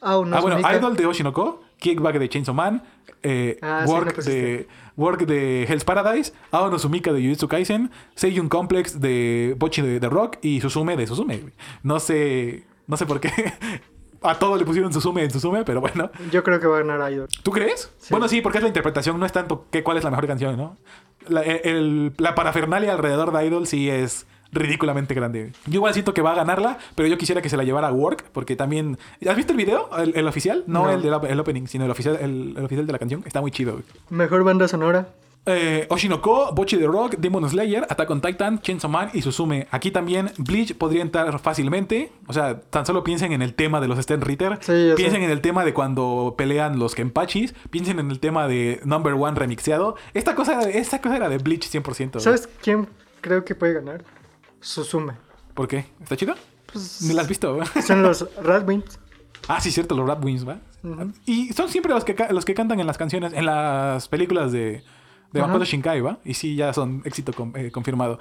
[0.01, 2.83] Ah, no ah, bueno, Idol de Oshinoko, Kickback de Chainsaw Man,
[3.23, 4.41] eh, Ah, sí, Work, lo pusiste.
[4.41, 9.83] de, Work de Hell's Paradise, Ao no Sumika de Jujutsu Kaisen, Seiyun Complex de Bochi
[9.83, 11.39] de, de Rock y Suzume de Suzume.
[11.39, 11.53] güey.
[11.83, 13.31] No sé, no sé por qué
[14.23, 16.11] a todos le pusieron Suzume en Suzume, pero bueno.
[16.31, 17.29] Yo creo que va a ganar Idol.
[17.43, 17.91] ¿Tú crees?
[17.99, 18.09] Sí.
[18.11, 20.57] Bueno, sí, porque es la interpretación, no es tanto que cuál es la mejor canción,
[20.57, 20.77] ¿no?
[21.29, 25.53] La, el- la parafernalia alrededor de Idol sí es ridículamente grande.
[25.67, 27.93] Yo igual siento que va a ganarla, pero yo quisiera que se la llevara a
[27.93, 28.97] Work, porque también...
[29.29, 29.91] ¿Has visto el video?
[29.99, 30.65] ¿El, el oficial?
[30.67, 30.91] No, No.
[30.93, 33.23] el del el opening, sino el oficial, el, el oficial de la canción.
[33.27, 33.81] Está muy chido.
[34.09, 35.09] Mejor banda sonora.
[35.49, 39.69] Eh, Oshinoko, Bochi de Rock, Demon Slayer, Attack on Titan, Chainsaw Man y Suzume.
[39.71, 42.11] Aquí también Bleach podría entrar fácilmente.
[42.27, 44.59] O sea, tan solo piensen en el tema de los Sten Ritter.
[44.61, 45.25] Sí, piensen sé.
[45.25, 47.55] en el tema de cuando pelean los Kenpachis.
[47.71, 49.95] Piensen en el tema de Number One remixeado.
[50.15, 52.11] Esta cosa, esta cosa era de Bleach 100%.
[52.11, 52.25] güey.
[52.25, 52.89] ¿Sabes quién
[53.21, 54.05] creo que puede ganar?
[54.61, 55.13] Suzume.
[55.55, 55.87] ¿Por qué?
[56.03, 56.35] ¿Está chido?
[56.73, 57.69] Pues, Ni la has visto, güey.
[57.87, 58.99] son los Radwimps.
[59.49, 60.59] Ah, sí, cierto, los Rap Wings, ¿va?
[61.25, 64.83] Y son siempre los que, los que cantan en las canciones, en las películas de,
[65.37, 65.49] de Ajá.
[65.49, 66.19] Makoto Shinkai, ¿va?
[66.25, 68.19] Y sí, ya son éxito con- eh, confirmado.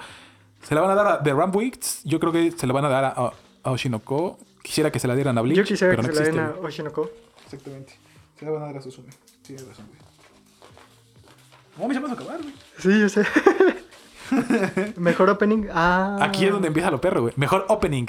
[0.62, 2.02] Se la van a dar a The Ramwicks.
[2.04, 3.32] Yo creo que se la van a dar a, a-
[3.64, 4.38] a Oshinoko.
[4.62, 5.58] Quisiera que se la dieran a Bleach.
[5.58, 6.66] Yo quisiera pero que no se la den existe, a.
[6.66, 7.10] Oshinoko.
[7.44, 7.92] Exactamente.
[8.38, 9.08] Se la van a dar a Susume.
[9.42, 10.00] Tienes razón, güey.
[11.76, 12.54] ¿Cómo me llamas a acabar, güey?
[12.78, 13.22] Sí, yo sé.
[14.96, 15.66] Mejor opening.
[15.72, 16.18] Ah.
[16.20, 17.34] Aquí es donde empieza lo perro, güey.
[17.36, 18.06] Mejor opening.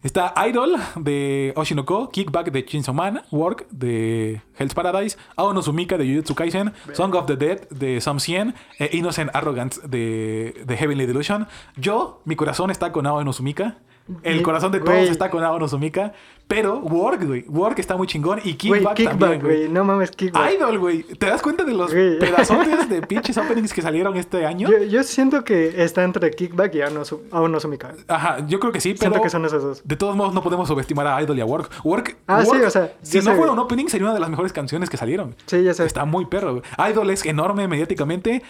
[0.00, 5.98] Está Idol de Oshinoko, Kickback de Chainsaw Man, Work de Hell's Paradise, Ao no Sumika
[5.98, 10.76] de Jujutsu Kaisen, Song of the Dead de Some 100, e Innocent Arrogance de, de
[10.76, 11.48] Heavenly Delusion.
[11.76, 13.78] Yo, mi corazón está con Ao no Sumika.
[14.22, 16.12] El corazón de todos está con Ao Sumika.
[16.46, 17.44] Pero Work, güey.
[17.46, 18.40] Work está muy chingón.
[18.42, 19.56] Y Kickback también, kickback, güey.
[19.58, 19.68] güey.
[19.68, 20.54] No mames, kickback.
[20.54, 21.02] Idol, güey.
[21.02, 22.18] ¿Te das cuenta de los Güey.
[22.18, 24.70] pedazotes de pinches openings que salieron este año?
[24.70, 27.92] Yo, yo siento que está entre kickback y Ao no Sumika.
[28.08, 29.10] Ajá, yo creo que sí, pero...
[29.10, 29.82] Siento que son esos dos.
[29.84, 31.70] De todos modos, no podemos subestimar a Idol y a Work.
[31.84, 34.30] Work, Ah, sí, Work, o sea, si no fuera un opening, sería una de las
[34.30, 35.36] mejores canciones que salieron.
[35.44, 35.84] Sí, ya sé.
[35.84, 36.52] Está muy perro.
[36.52, 36.62] güey.
[36.90, 38.42] Idol es enorme mediáticamente.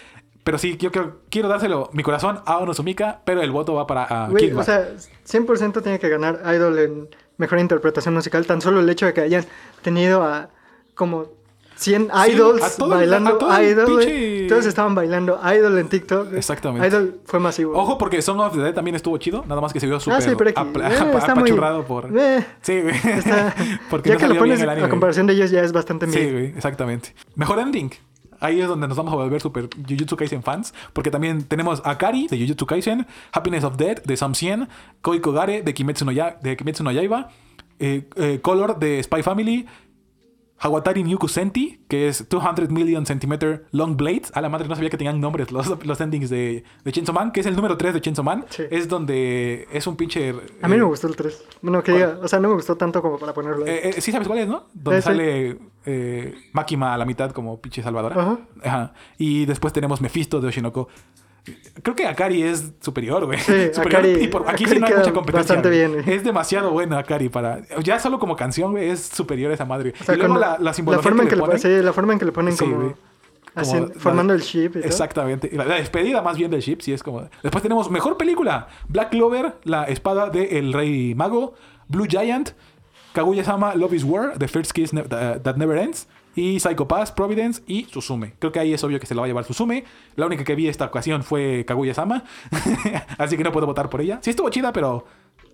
[0.43, 3.85] Pero sí, yo creo- quiero dárselo mi corazón a Ono Sumika, pero el voto va
[3.85, 4.61] para a Güey, Kickback.
[4.61, 4.87] o sea,
[5.25, 8.45] 100% tiene que ganar Idol en mejor interpretación musical.
[8.45, 9.45] Tan solo el hecho de que hayan
[9.81, 10.49] tenido a
[10.95, 11.27] como
[11.75, 13.85] 100 Sí, idols a todo el- bailando a todo el Idol.
[13.99, 16.33] pinche- Todos estaban bailando Idol en TikTok.
[16.33, 16.87] Exactamente.
[16.87, 17.77] Idol fue masivo.
[17.77, 19.45] Ojo, porque Song of the Dead también estuvo chido.
[19.47, 22.09] Nada más que se vio súper ah, sí, pero aquí, apa- eh, muy- apachurrado por...
[22.17, 22.95] eh, Sí, güey.
[22.95, 23.53] está-
[23.89, 24.87] porque ya no que lo pones bien el anime.
[24.87, 26.31] a comparación de ellos ya es bastante Sí, mid.
[26.31, 27.13] güey, exactamente.
[27.35, 27.91] Mejor ending.
[28.39, 30.73] Ahí es donde nos vamos a volver super Jujutsu Kaisen fans.
[30.93, 34.67] Porque también tenemos Akari de Jujutsu Kaisen, Happiness of Death de Sam 100,
[35.01, 37.29] Koi Kogare de Kimetsu no, Ya- de Kimetsu no Yaiba,
[37.79, 39.65] eh, eh, Color de Spy Family,
[40.59, 44.31] Hawatari Nyuku Senti, que es 200 Million Centimeter Long Blades.
[44.35, 47.31] A la madre, no sabía que tenían nombres los, los endings de, de Chainsaw Man,
[47.31, 48.45] que es el número 3 de Chainsaw Man.
[48.49, 48.63] Sí.
[48.69, 50.29] Es donde es un pinche...
[50.61, 51.43] A mí eh, me gustó el 3.
[51.61, 53.71] Bueno, que diga, o sea, no me gustó tanto como para ponerlo ahí.
[53.71, 54.65] eh, eh, sí sabes cuál es, ¿no?
[54.73, 58.19] Donde sale eh, Makima a la mitad como pinche salvadora.
[58.19, 58.39] Ajá.
[58.63, 58.93] Ajá.
[59.17, 60.89] Y después tenemos Mephisto de Oshinoko.
[61.83, 63.39] Creo que Akari es superior, güey.
[63.39, 64.03] Sí, superior.
[64.03, 65.55] Akari- y por aquí Akari sí no hay mucha competencia.
[65.55, 66.03] bastante bien.
[66.07, 67.61] Es demasiado buena Akari para...
[67.83, 69.93] Ya solo como canción, güey, es superior a esa madre.
[69.99, 71.59] O sea, y luego la, la simbología forma en que que le ponen.
[71.59, 72.95] sí, la forma en que le ponen Sí, como,
[73.55, 74.79] la- formando el ship y.
[74.79, 75.49] Exactamente.
[75.53, 77.27] La, la despedida más bien del ship, sí es como...
[77.43, 78.67] Después tenemos Mejor Película.
[78.87, 81.55] Black Clover, La Espada del Rey Mago.
[81.87, 82.51] Blue Giant.
[83.13, 84.33] Kaguya-sama, Love is War.
[84.37, 86.07] The First Kiss Ne- uh, That Never Ends.
[86.39, 88.33] Y Psycho Pass, Providence y Suzume.
[88.39, 89.83] Creo que ahí es obvio que se la va a llevar Suzume.
[90.15, 92.23] La única que vi esta ocasión fue Kaguya-sama.
[93.17, 94.19] así que no puedo votar por ella.
[94.21, 95.05] Sí estuvo chida, pero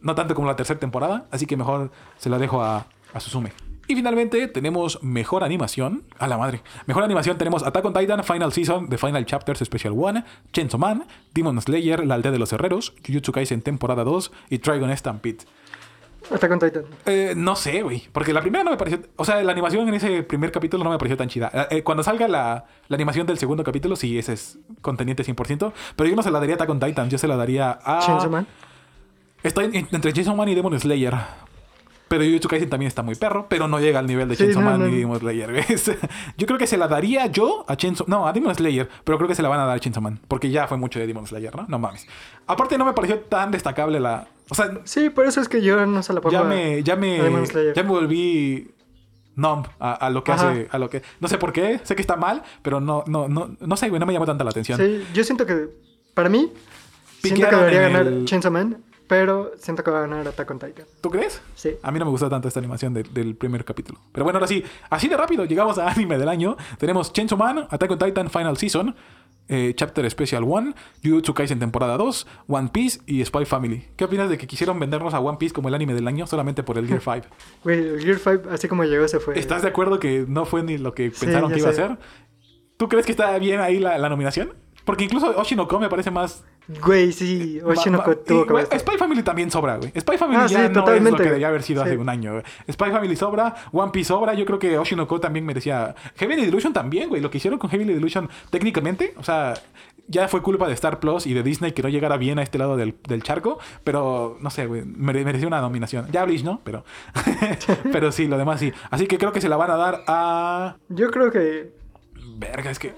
[0.01, 1.25] no tanto como la tercera temporada.
[1.31, 2.85] Así que mejor se la dejo a,
[3.17, 3.51] Suzume.
[3.87, 6.03] Y finalmente tenemos mejor animación.
[6.19, 6.61] A la madre.
[6.85, 11.07] Mejor animación tenemos Attack on Titan, Final Season, The Final Chapters Special 1, Chainsaw Man,
[11.33, 15.45] Demon Slayer, La Aldea de los Herreros, Jujutsu Kaisen temporada 2 y Trigon Stampede.
[16.31, 16.83] Attack on Titan.
[17.05, 18.07] Eh, no sé, güey.
[18.11, 18.99] Porque la primera no me pareció.
[19.15, 21.51] O sea, la animación en ese primer capítulo no me pareció tan chida.
[21.69, 25.71] Eh, cuando salga la, la animación del segundo capítulo, sí, ese es conteniente 100%.
[25.95, 27.09] Pero yo no se la daría a Attack on Titan.
[27.09, 27.99] Yo se la daría a.
[27.99, 28.47] Chainsaw Man.
[29.43, 31.13] Está en- entre Chainsaw Man y Demon Slayer.
[32.07, 34.61] Pero Jujutsu Kaisen también está muy perro, pero no llega al nivel de Sí, Chainsaw
[34.61, 34.91] no, Man no, no.
[34.95, 35.51] Demon Slayer.
[35.51, 35.63] güey.
[36.37, 38.05] yo creo que se la daría yo a Chainsaw...
[38.07, 40.19] No, a Demon Slayer, pero creo que se la van a dar a Chainsaw Man,
[40.27, 41.65] porque ya fue mucho de Demon Slayer, ¿no?
[41.67, 42.05] No mames.
[42.45, 44.27] Aparte no me pareció tan destacable la...
[44.49, 46.95] O sea, Sí, por eso es que yo no se la pongo ya me, ya
[46.95, 47.17] me,
[47.75, 48.71] ya me volví
[49.35, 50.51] numb a, a lo que Ajá.
[50.51, 53.27] hace, a lo que, no sé por qué, sé que está mal, pero no, no,
[53.27, 54.79] no, no sé, güey, no me llamó tanta la atención.
[54.79, 55.67] Sí, yo siento que,
[56.13, 56.51] para mí,
[57.21, 58.77] siento que Piquearon debería ganar el- Chainsaw Man,
[59.07, 60.85] pero siento que va a ganar Attack on Titan.
[61.01, 61.41] ¿Tú crees?
[61.55, 61.71] Sí.
[61.83, 63.99] A mí no me gustó tanto esta animación de- del primer capítulo.
[64.11, 66.55] Pero bueno, ahora sí, así de rápido llegamos a anime del año.
[66.77, 68.95] Tenemos Chainsaw Man, Attack on Titan Final Season,
[69.47, 73.85] eh, Chapter Special 1, Jujutsu Kaisen temporada 2, One Piece y Spy Family.
[73.95, 76.63] ¿Qué opinas de que quisieron vendernos a One Piece como el anime del año solamente
[76.63, 77.27] por el Gear 5?
[77.63, 79.37] Güey, el Gear 5, así como llegó, se fue.
[79.39, 81.83] ¿Estás de acuerdo que no fue ni lo que Sí, pensaron que iba sé.
[81.83, 81.97] a ser?
[82.77, 84.53] ¿Tú crees que está bien ahí la, la nominación?
[84.83, 86.43] Porque incluso Oshinoko me parece más...
[86.67, 88.59] Güey, sí, Oshinoko tuvo.
[88.59, 89.91] Spy Family también sobra, güey.
[89.99, 91.89] Spy Family Ah, ya sí, no es lo que debía haber sido sí.
[91.89, 92.43] hace un año, güey.
[92.71, 94.33] Spy Family sobra, One Piece sobra.
[94.33, 95.93] Yo creo que Oshinoko también merecía...
[96.15, 97.21] Heavenly Delusion también, güey.
[97.21, 99.53] Lo que hicieron con Heavenly Delusion técnicamente, o sea...
[100.07, 102.59] Ya fue culpa de Star Plus y de Disney que no llegara bien a este
[102.59, 103.57] lado del, del charco.
[103.83, 104.83] Pero, no sé, güey.
[104.85, 106.07] mere- mereció una nominación.
[106.11, 106.61] Ya Bleach, ¿no?
[106.63, 106.83] Pero...
[107.91, 108.71] pero sí, lo demás sí.
[108.91, 110.75] Así que creo que se la van a dar a...
[110.89, 111.73] Yo creo que.
[112.37, 112.93] Verga, es que...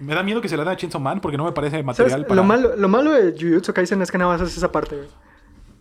[0.00, 2.22] Me da miedo que se la den a Chainsaw Man porque no me parece material
[2.26, 2.34] para...
[2.36, 5.08] Lo, malo, lo malo de Jujutsu Kaisen es que nada más haces esa parte, güey.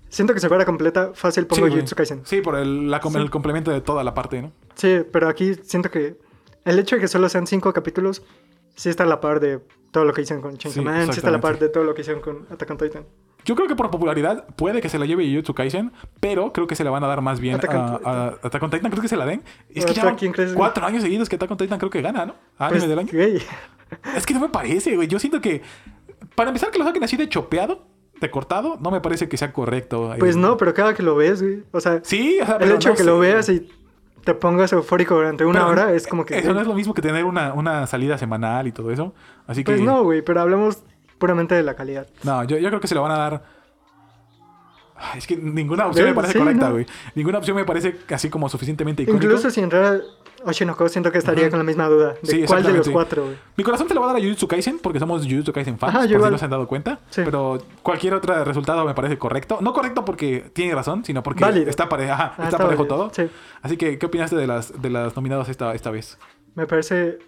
[0.09, 1.73] Siento que si fuera completa, fácil Sí, pongo güey.
[1.73, 2.21] Jujutsu Kaisen.
[2.25, 3.17] Sí, por el, la Sí.
[3.17, 4.51] el complemento de toda la parte, ¿no?
[4.75, 6.17] Sí, pero aquí siento que
[6.65, 8.23] el hecho de que solo sean cinco capítulos,
[8.75, 9.59] sí está a la par de
[9.91, 11.83] todo lo que hicieron con Chainsaw Sí, Man, sí está a la par de todo
[11.83, 13.05] lo que hicieron con Attack on Titan.
[13.45, 16.75] Yo creo que por popularidad puede que se la lleve Jujutsu Kaisen, pero creo que
[16.75, 18.89] se la van a dar más bien Attack a, a Attack on Titan.
[18.91, 19.43] Creo que se la den.
[19.69, 20.15] Es ¿O que ya
[20.55, 22.35] cuatro años seguidos que Attack on Titan creo que gana, ¿no?
[22.57, 23.09] Anime Pues, del año.
[23.13, 23.41] güey,
[24.15, 25.07] Es que no me parece, güey.
[25.07, 25.61] Yo siento que...
[26.35, 27.85] Para empezar, que lo saquen así de chopeado,
[28.19, 30.13] de cortado, no me parece que sea correcto.
[30.19, 31.63] pues no, pero cada que lo ves, güey.
[31.71, 33.09] O sea, Sí, o sea, el hecho no de que sé.
[33.09, 33.69] lo veas y
[34.23, 36.37] te pongas eufórico durante una Pero hora es como que.
[36.37, 39.13] Eso no es lo mismo que tener una, una salida semanal y todo eso.
[39.47, 39.71] Así que...
[39.71, 40.83] Pues no, güey, pero hablamos
[41.17, 42.07] puramente de la calidad.
[42.23, 43.43] No, yo, yo creo que se la van a dar
[45.15, 46.71] Es que ninguna opción me parece Sí, correcta, no.
[46.73, 46.85] güey.
[47.15, 49.25] Ninguna opción me parece así como suficientemente icónico.
[49.25, 49.99] Incluso si entrara
[50.43, 52.13] Oshinoko, siento que estaría con la misma duda.
[52.21, 53.35] ¿De Sí, cuál de los cuatro, güey?
[53.57, 55.89] Mi corazón te lo va a dar a Jujutsu Kaisen porque somos Jujutsu Kaisen fans,
[55.95, 56.99] Ajá, por si no se han dado cuenta.
[57.09, 57.21] Sí.
[57.25, 59.57] Pero cualquier otro resultado me parece correcto.
[59.61, 61.69] No correcto porque tiene razón, sino porque Válido.
[61.69, 62.95] está, pare- ajá, Ah, está parejo válido.
[63.09, 63.11] todo.
[63.13, 63.29] Sí.
[63.61, 66.17] Así que, ¿qué opinaste de las, de las nominadas esta, esta vez?
[66.55, 67.19] Me parece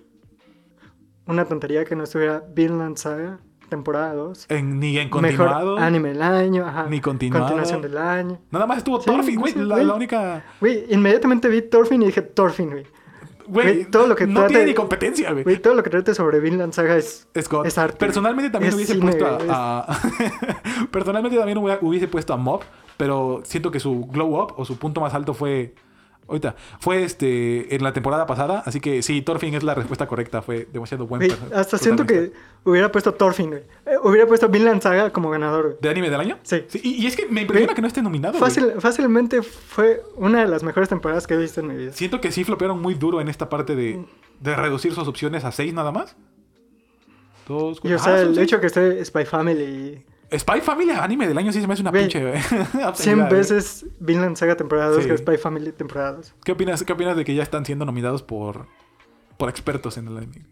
[1.26, 4.46] una tontería que no estuviera Vinland Saga, temporada 2.
[4.50, 5.76] En- ni en continuado.
[5.76, 6.88] Mejor anime del año, ajá.
[6.90, 7.46] Ni continuado.
[7.46, 8.40] Continuación del año.
[8.52, 9.54] Nada más estuvo Sí, Thorfinn, no güey.
[9.54, 10.44] sé, la, única.
[10.60, 12.86] Güey, inmediatamente vi Thorfinn y dije Thorfinn, güey.
[13.48, 15.44] Güey, todo lo que no trate- tiene ni competencia, güey.
[15.44, 17.28] Güey, todo lo que trate sobre Vinland Saga es...
[17.34, 17.66] Es God.
[17.66, 17.98] Es arte.
[17.98, 19.88] Personalmente también Es hubiese cine, puesto a,
[20.92, 22.62] Personalmente también hubiese puesto a Mob,
[22.98, 25.74] pero siento que su glow up o su punto más alto fue.
[26.30, 26.56] Ahorita.
[26.80, 28.64] Fue este en la temporada pasada.
[28.66, 30.42] Así que sí, Thorfinn es la respuesta correcta.
[30.42, 32.32] Fue demasiado buen hasta siento que
[32.64, 33.64] hubiera puesto Thorfinn, güey.
[33.86, 35.78] Eh, hubiera puesto Vinland Saga como ganador, güey.
[35.82, 36.38] ¿De anime del año?
[36.44, 36.64] Sí.
[36.84, 38.38] y, y es que me impresiona que no esté nominado.
[38.40, 41.92] Fácil, fácilmente fue una de las mejores temporadas que he visto en mi vida.
[41.94, 44.06] Siento que sí flopearon muy duro en esta parte de,
[44.40, 46.16] de reducir sus opciones a seis nada más.
[47.48, 48.46] Dos, Y o sea, ah, el seis.
[48.48, 50.04] hecho que esté Spy Family
[50.38, 52.22] Spy Family anime del año sí se me hace una pinche.
[52.22, 53.40] güey, 100 absurdidad, güey.
[53.40, 55.10] veces Vinland Saga temporada 2 Sí.
[55.10, 56.36] que Spy Family temporada 2.
[56.44, 58.68] ¿Qué opinas, ¿Qué opinas de que ya están siendo nominados por,
[59.38, 60.46] por expertos en el anime?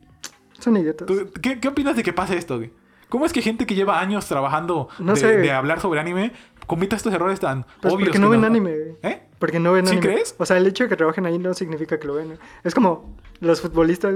[0.59, 1.05] Son idiotas.
[1.07, 2.71] ¿Tú- ¿Qué, qué opinas de que pase esto, güey?
[3.09, 5.37] ¿Cómo es que gente que lleva años trabajando No de, sé.
[5.37, 6.33] de hablar sobre anime
[6.65, 8.09] cometa estos errores tan Pues obvios?
[8.09, 8.95] porque no ven anime, güey.
[9.03, 9.21] ¿Eh?
[9.39, 10.13] Porque no ven ¿Sí anime.
[10.13, 10.35] crees?
[10.39, 12.37] O sea, el hecho de que trabajen ahí no significa que lo ven.
[12.65, 14.13] Es como los futbolistas.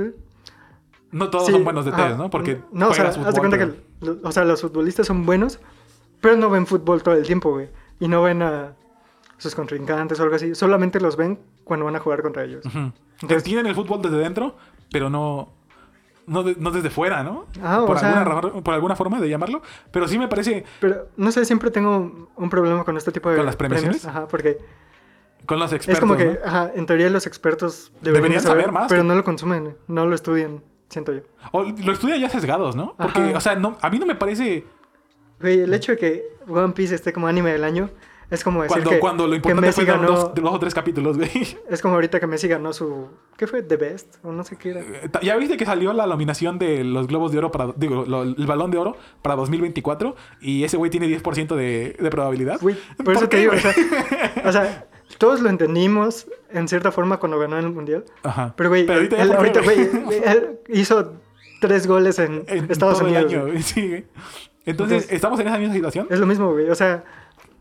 [1.12, 2.30] No todos Sí, son buenos de ¿no?
[2.30, 3.91] Porque No, o sea, haz de cuenta que
[4.24, 5.60] o sea, los futbolistas son buenos,
[6.22, 7.70] pero no ven fútbol todo el tiempo, güey.
[8.00, 8.74] Y no ven a
[9.38, 10.56] sus contrincantes o algo así.
[10.56, 12.64] Solamente los ven cuando van a jugar contra ellos.
[12.66, 14.56] Entonces- Entienden el fútbol desde dentro,
[14.92, 15.50] pero no...
[16.28, 17.46] No, de- no desde fuera, ¿no?
[17.64, 19.62] Ah, por, alguna, por alguna forma de llamarlo.
[19.92, 20.64] Pero sí me parece...
[20.80, 24.02] Pero no sé, siempre tengo un, un problema con este tipo de ¿Con las premiaciones?
[24.02, 24.16] premios.
[24.18, 24.60] Ajá, porque
[25.48, 26.46] Con los expertos, es como que, ¿no?
[26.48, 30.06] ajá, en teoría los expertos deberían, Deberían saber, saber más pero no lo consumen, no
[30.06, 31.22] lo estudian, siento yo.
[31.52, 32.96] O lo estudian ya sesgados, ¿no?
[32.98, 33.38] Porque, Ajá.
[33.38, 34.66] o sea, no, a mí no me parece...
[35.40, 37.90] Güey, el hecho de que One Piece esté como anime del año
[38.30, 40.08] es como decir Cuando, que, cuando lo que importante Messi fue ganó...
[40.08, 41.30] dos, dos o tres capítulos, güey.
[41.70, 43.08] Es como ahorita que Messi ganó su...
[43.36, 43.62] ¿Qué fue?
[43.64, 44.16] ¿The Best?
[44.24, 44.80] O no sé qué era.
[44.82, 47.74] Eh, Ya viste que salió la nominación de los Globos de Oro para...
[47.76, 52.10] Digo, lo- el Balón de Oro para 2024 y ese güey tiene 10% de, de
[52.10, 52.60] probabilidad.
[52.62, 53.74] Güey, por eso qué, te digo, o sea,
[54.46, 58.06] o sea, todos lo entendimos en cierta forma cuando ganó el Mundial.
[58.24, 58.54] Ajá.
[58.58, 59.80] Pero, güey, él, ahorita, güey,
[60.24, 61.14] él hizo
[61.60, 63.32] tres goles en, En Estados todo el Unidos.
[63.32, 63.52] año, güey.
[63.54, 64.06] güey, sí, güey.
[64.66, 66.08] Entonces, Entonces- ¿estamos en esa misma situación?
[66.10, 66.70] Es lo mismo, güey.
[66.70, 67.04] O sea,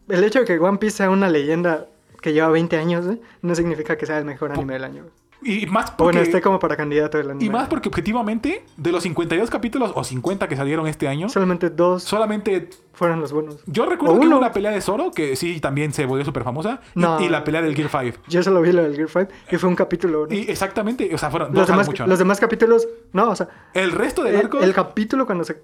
[0.08, 1.86] el hecho de que One Piece sea una leyenda
[2.20, 5.02] que lleva 20 años, güey, no significa que sea el mejor anime del año.
[5.02, 5.14] güey.
[5.42, 6.02] Y más porque...
[6.04, 7.44] bueno, esté como para candidato del anime.
[7.44, 11.70] Y más porque objetivamente, de los 52 capítulos o 50 que salieron este año, Solamente
[11.70, 13.56] dos solamente fueron los buenos.
[13.66, 16.44] Yo recuerdo O que hubo una pelea de Zoro que sí también se volvió súper
[16.44, 16.80] famosa.
[16.94, 17.20] y- No.
[17.20, 18.18] Y, la pelea del Gear 5.
[18.28, 20.26] Yo solo vi lo del Gear 5 y fue un capítulo.
[20.26, 20.34] ¿no?
[20.34, 22.06] Y exactamente, o sea, fueron los, dos demás, mucho.
[22.06, 24.60] los demás capítulos, no, o sea, El resto del el, arco.
[24.60, 25.60] el capítulo cuando se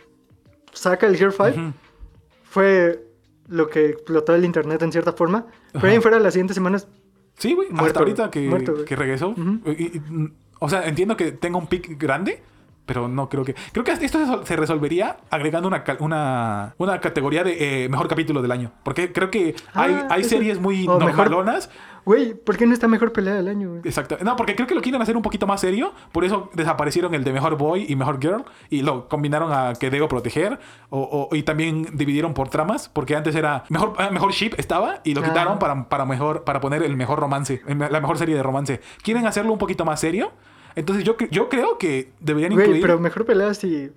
[0.73, 1.73] saca el Gear 5 Ujú.
[2.45, 3.03] fue
[3.49, 5.47] lo que explotó el internet en cierta forma.
[5.73, 6.89] Pero ahí en fuera las siguientes semanas,
[7.37, 7.69] Sí, güey.
[7.69, 9.35] Muerto, Hasta ahorita que, Muerto, que regresó.
[9.67, 10.03] Y- y-
[10.59, 12.41] o sea, entiendo que tenga un pick grande.
[12.87, 13.55] Pero no creo que.
[13.73, 18.07] Creo que esto se sol- se resolvería agregando una, una, una categoría de eh, mejor
[18.09, 18.71] capítulo del año.
[18.85, 21.69] Porque creo que hay, Ah, hay series muy o mejor- normalonas.
[22.05, 23.77] güey, ¿por qué no está mejor pelea del año?
[23.83, 24.17] Exacto.
[24.23, 25.93] No, porque creo que lo quieren hacer un poquito más serio.
[26.13, 28.45] Por eso desaparecieron el de mejor boy y mejor girl.
[28.71, 30.61] Y lo combinaron a que debo proteger.
[30.89, 32.89] O, o- y también dividieron por tramas.
[32.89, 35.01] Porque antes era mejor, ah, mejor ship estaba.
[35.03, 35.25] Y lo Ah.
[35.25, 37.63] quitaron para, para, mejor, para poner el mejor romance.
[37.67, 38.81] La mejor serie de romance.
[39.03, 40.31] Quieren hacerlo un poquito más serio.
[40.77, 42.83] Entonces yo, yo creo que deberían Güey, incluir.
[42.83, 43.91] pero mejor pelea sí,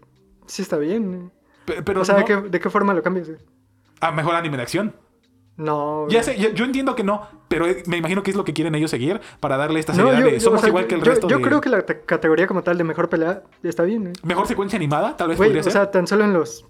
[0.47, 1.31] sí está bien.
[1.65, 3.29] pe- pero o sea, no- ¿de, qué, de qué forma lo cambias?
[4.01, 4.95] a mejor anime de acción.
[5.57, 6.07] No.
[6.07, 7.27] Ya sé, yo, yo entiendo que no.
[7.49, 9.19] Pero eh, me imagino que es lo que quieren ellos seguir.
[9.41, 11.37] Para darle esta No, seriedad yo- de somos o sea, igual que el resto Yo
[11.39, 14.03] de- creo que la te- categoría como tal de mejor pelea está bien.
[14.03, 14.13] güey.
[14.23, 15.73] Mejor secuencia animada, tal vez podría o ser.
[15.73, 16.65] sea, tan solo en los,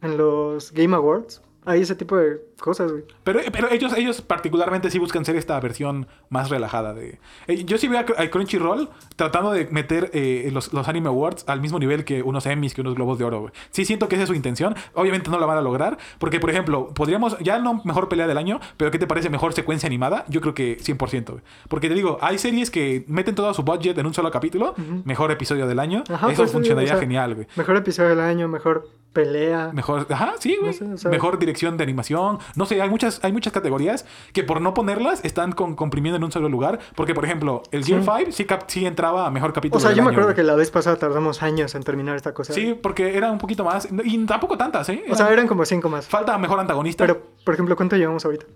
[0.00, 3.04] en los Game Awards hay ese tipo de cosas, güey.
[3.24, 7.18] Pero, pero ellos, ellos particularmente sí buscan ser esta versión más relajada de...
[7.46, 11.08] Eh, yo sí veo a Cr- a Crunchyroll tratando de meter eh, los, los Anime
[11.08, 13.52] Awards al mismo nivel que unos Emmys, que unos Globos de Oro, güey.
[13.70, 14.74] Sí siento que esa es su intención.
[14.94, 15.98] Obviamente no la van a lograr.
[16.18, 17.38] Porque, por ejemplo, podríamos...
[17.40, 20.24] Ya no mejor pelea del año, pero ¿qué te parece mejor secuencia animada?
[20.28, 21.42] Yo creo que 100%, güey.
[21.68, 24.74] Porque te digo, hay series que meten todo su budget en un solo capítulo.
[25.04, 26.04] Mejor episodio del año.
[26.10, 27.46] Ajá, Eso pues, funcionaría o sea, genial, güey.
[27.56, 29.70] Mejor episodio del año, mejor pelea.
[29.72, 30.74] Mejor, ajá, sí, güey.
[30.80, 34.60] No sé, mejor dirección de animación, No sé, hay muchas, hay muchas categorías que por
[34.60, 36.78] no ponerlas están con- comprimiendo en un solo lugar.
[36.94, 38.06] Porque, por ejemplo, el Gear Sí.
[38.06, 40.28] 5 sí, cap- sí entraba a mejor capítulo O sea, del yo me año, acuerdo
[40.28, 40.36] güey.
[40.36, 42.52] que la vez pasada tardamos años en terminar esta cosa.
[42.52, 43.88] Sí, porque era un poquito más.
[44.04, 45.02] Y tampoco tantas, ¿eh?
[45.10, 46.06] O sea, Eran- eran como cinco más.
[46.06, 47.04] Falta mejor antagonista.
[47.04, 48.46] Pero, por ejemplo, ¿cuánto llevamos ahorita?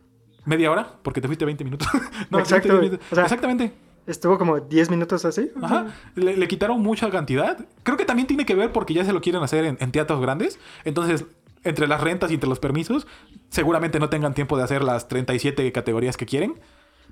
[0.45, 1.89] Media hora, porque te fuiste 20 minutos.
[2.31, 2.83] no, Exacto, 20 güey.
[2.91, 3.07] minutos.
[3.11, 3.73] O sea, Exactamente.
[4.07, 5.51] Estuvo como 10 minutos así.
[5.63, 5.87] Ajá.
[6.15, 7.59] Le, le quitaron mucha cantidad.
[7.83, 10.21] Creo que también tiene que ver porque ya se lo quieren hacer en, en teatros
[10.21, 10.59] grandes.
[10.85, 11.25] Entonces,
[11.63, 13.07] entre las rentas y entre los permisos,
[13.49, 16.61] seguramente no tengan tiempo de hacer las 37 categorías que quieren.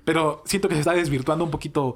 [0.05, 1.95] Pero siento que se está desvirtuando un poquito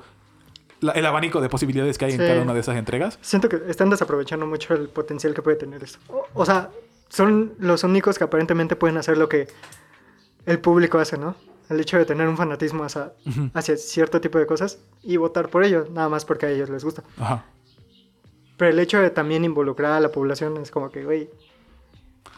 [0.79, 3.19] la- el abanico de posibilidades que hay en cada una de esas entregas.
[3.21, 5.99] Siento que están desaprovechando mucho el potencial que puede tener esto.
[6.09, 6.69] O, o sea,
[7.09, 9.47] son los únicos que aparentemente pueden hacer lo que
[10.45, 11.35] el público hace, ¿no?
[11.69, 13.49] El hecho de tener un fanatismo hacia, Ujú.
[13.53, 16.83] hacia cierto tipo de cosas y votar por ellos, nada más porque a ellos les
[16.83, 17.03] gusta.
[17.19, 17.43] Ajá.
[18.57, 21.29] Pero el hecho de también involucrar a la población es como que, güey.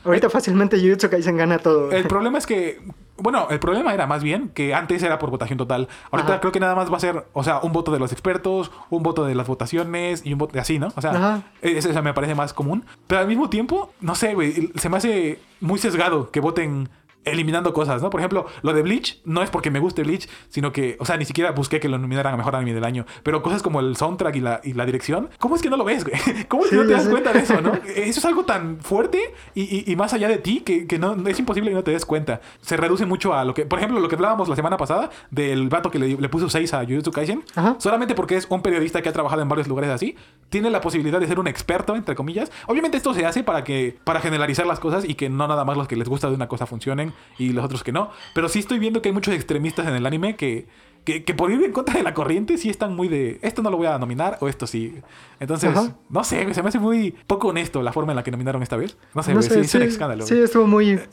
[0.03, 1.91] Ahorita fácilmente Jujutsu Kaisen gana todo.
[1.91, 2.81] El problema es que,
[3.17, 5.89] bueno, el problema era más bien que antes era por votación total.
[6.11, 6.39] Ahorita Ajá.
[6.39, 9.03] creo que nada más va a ser, o sea, un voto de los expertos, un
[9.03, 10.87] voto de las votaciones y un voto de así, ¿no?
[10.95, 12.85] O sea, eso, eso me parece más común.
[13.07, 16.87] Pero al mismo tiempo, no sé, güey, se me hace muy sesgado que voten
[17.31, 18.09] eliminando cosas, ¿no?
[18.09, 21.17] Por ejemplo, lo de Bleach no es porque me guste Bleach, sino que, o sea,
[21.17, 23.05] ni siquiera busqué que lo nominaran a mejor anime del año.
[23.23, 25.83] Pero cosas como el soundtrack y la, y la dirección, ¿cómo es que no lo
[25.83, 26.15] ves, güey?
[26.47, 27.09] ¿Cómo es que Sí, no te das sé.
[27.09, 27.73] cuenta de eso, no?
[27.95, 31.15] Eso es algo tan fuerte y, y- y más allá de ti que, que no,
[31.27, 32.41] es imposible que no te des cuenta.
[32.61, 35.69] Se reduce mucho a lo que, por ejemplo, lo que hablábamos la semana pasada del
[35.69, 37.75] vato que le, le puso 6 a Jujutsu Kaisen, Ajá.
[37.79, 40.15] solamente porque es un periodista que ha trabajado en varios lugares así,
[40.49, 42.51] tiene la posibilidad de ser un experto, entre comillas.
[42.67, 45.77] Obviamente esto se hace para que para generalizar las cosas y que no nada más
[45.77, 48.11] los que les gusta de una cosa funcionen y los otros que no.
[48.33, 50.67] Pero sí estoy viendo que hay muchos extremistas en el anime que,
[51.05, 53.69] que, que por ir en contra de la corriente sí están muy de esto no
[53.71, 54.95] lo voy a nominar o esto sí.
[55.39, 55.95] Entonces, Ajá.
[56.09, 58.75] no sé, se me hace muy poco honesto la forma en la que nominaron esta
[58.77, 58.97] vez.
[59.13, 60.25] No sé, No sé, sí, es un sí, escándalo.
[60.25, 60.99] Sí, estuvo muy.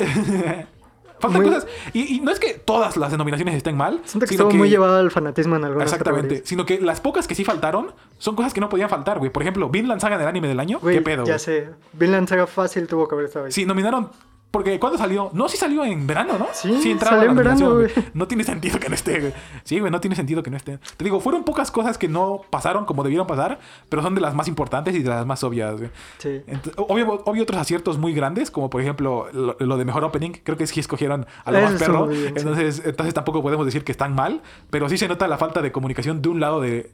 [1.19, 1.67] Faltan muy- cosas.
[1.95, 4.03] Y, y no es que todas las denominaciones estén mal.
[4.05, 6.23] Siento que estuvo muy llevado al fanatismo en algunas Exactamente.
[6.29, 6.49] categorías.
[6.49, 9.31] Sino que las pocas que sí faltaron son cosas que no podían faltar, güey.
[9.31, 10.79] Por ejemplo, Vinland Saga del anime del año.
[10.79, 11.25] Güey, ¿Qué pedo?
[11.25, 11.71] ya sé.
[11.95, 13.53] Vinland Saga fácil tuvo que haber estado ahí.
[13.53, 14.11] Sí, nominaron.
[14.57, 15.29] Porque ¿cuándo salió?
[15.35, 16.47] No, sí salió en verano, ¿no?
[16.55, 17.91] Sí, entraba salió en verano, güey.
[18.15, 19.33] No tiene sentido que no esté, güey.
[19.65, 20.79] Sí, güey, no tiene sentido que no esté.
[20.97, 23.59] Te digo, fueron pocas cosas que no pasaron como debieron pasar,
[23.91, 25.91] pero son de las más importantes y de las más obvias, güey.
[26.19, 26.41] Sí.
[26.77, 30.33] Obvio, obvio otros aciertos muy grandes, como por ejemplo lo, lo de mejor opening.
[30.43, 32.09] Creo que sí escogieron a lo Eso más perro.
[32.11, 32.25] sí.
[32.35, 34.41] entonces, entonces tampoco podemos decir que están mal,
[34.71, 36.93] pero sí se nota la falta de comunicación de un lado de,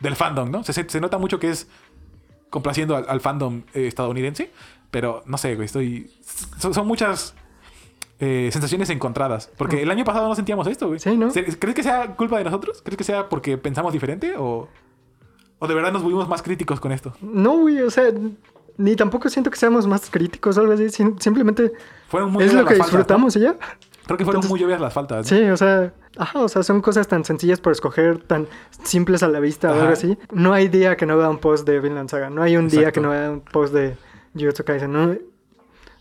[0.00, 0.62] del fandom, ¿no?
[0.62, 1.68] Se, se- se nota mucho que es
[2.50, 4.50] complaciendo al, al fandom eh, estadounidense,
[4.90, 6.10] pero no sé, güey, estoy...
[6.58, 7.34] Son, son muchas
[8.20, 10.98] eh, sensaciones encontradas, porque el año pasado no sentíamos esto, güey.
[10.98, 11.28] Sí, ¿no?
[11.30, 12.82] ¿Crees que sea culpa de nosotros?
[12.82, 14.68] ¿Crees que sea porque pensamos diferente o...
[15.60, 17.12] ¿O de verdad nos volvimos más críticos con esto?
[17.20, 18.12] No, güey, o sea,
[18.76, 20.88] ni tampoco siento que seamos más críticos o algo así.
[20.88, 21.72] sim- Simplemente
[22.08, 23.56] Fueron muy es lo que disfrutamos y ya.
[24.06, 25.30] Creo que fueron Entonces- muy obvias las faltas.
[25.30, 25.36] ¿no?
[25.36, 28.46] Sí, o sea, ajá, o sea, son cosas tan sencillas por escoger, tan
[28.84, 30.16] simples a la vista o algo así.
[30.32, 32.92] No hay día que no vea un post de Vinland Saga, no hay un día
[32.92, 33.96] que no vea un post de
[34.38, 35.16] Jujutsu Kaisen, ¿no?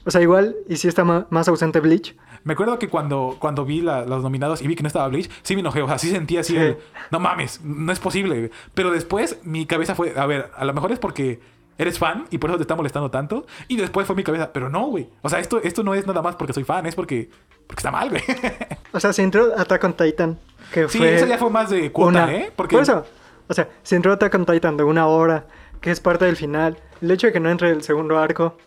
[0.05, 3.81] O sea, igual, y si está más ausente Bleach, Me acuerdo que cuando, cuando vi
[3.81, 5.81] la- los nominados y vi que no estaba Bleach, sí me enojé.
[5.81, 6.59] O sea, sí sentía así Sí.
[6.59, 6.77] el,
[7.11, 8.37] no mames, no es posible.
[8.39, 8.51] güey".
[8.73, 11.41] Pero después mi cabeza fue, a ver, a lo mejor es porque
[11.77, 13.45] eres fan y por eso te está molestando tanto.
[13.67, 15.09] Y después fue mi cabeza, pero no, güey.
[15.23, 17.29] O sea, esto, esto no es nada más porque soy fan, es porque,
[17.67, 18.21] porque está mal, güey.
[18.93, 20.39] o sea, si entró Attack on Titan,
[20.73, 22.33] que Sí, fue eso ya fue más de cuota, una...
[22.33, 22.51] ¿eh?
[22.55, 23.03] Porque Por eso,
[23.49, 25.47] o sea, si entró Attack on Titan de una hora,
[25.81, 28.57] que es parte del final, el hecho de que no entre el segundo arco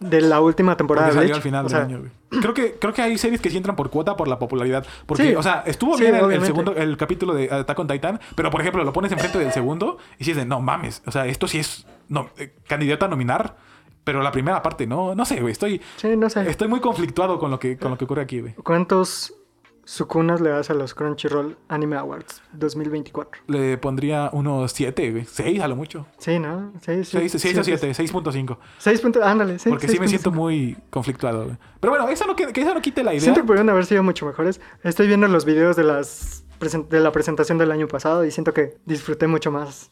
[0.00, 2.40] de la última temporada Porque de salió Bleach, al final o del sea, año, güey.
[2.42, 4.84] Creo que, creo que hay series que sí entran por cuota por la popularidad.
[5.06, 5.34] Porque, Sí.
[5.36, 8.60] o sea, estuvo Sí, bien el- segundo, el capítulo de Attack on Titan, pero por
[8.60, 11.86] ejemplo, lo pones enfrente del segundo y dices, no mames, o sea, esto sí es
[12.08, 13.56] no, eh, candidato a nominar,
[14.02, 16.50] pero la primera parte no, no sé, güey, estoy, Sí, no sé.
[16.50, 18.54] estoy muy conflictuado con lo que, con lo que ocurre aquí, güey.
[18.54, 19.32] ¿Cuántos
[19.84, 23.42] sukunas le das a los Crunchyroll Anime Awards 2024?
[23.48, 26.06] Le pondría unos 7, güey, 6 a lo mucho.
[26.18, 26.72] Sí, ¿no?
[26.80, 27.28] Sí, sí.
[27.28, 28.56] 6 o 7, 6.5.
[28.78, 29.58] 6 puntos, ándale.
[29.58, 30.08] Sí, Porque sí me 6.5.
[30.08, 31.56] siento muy conflictuado, güey.
[31.80, 33.20] Pero bueno, eso no, que, eso no quite la idea.
[33.22, 34.60] Siento que podrían haber sido mucho mejores.
[34.82, 36.44] Estoy viendo los videos de las
[36.88, 39.90] de la presentación del año pasado y siento que disfruté mucho más.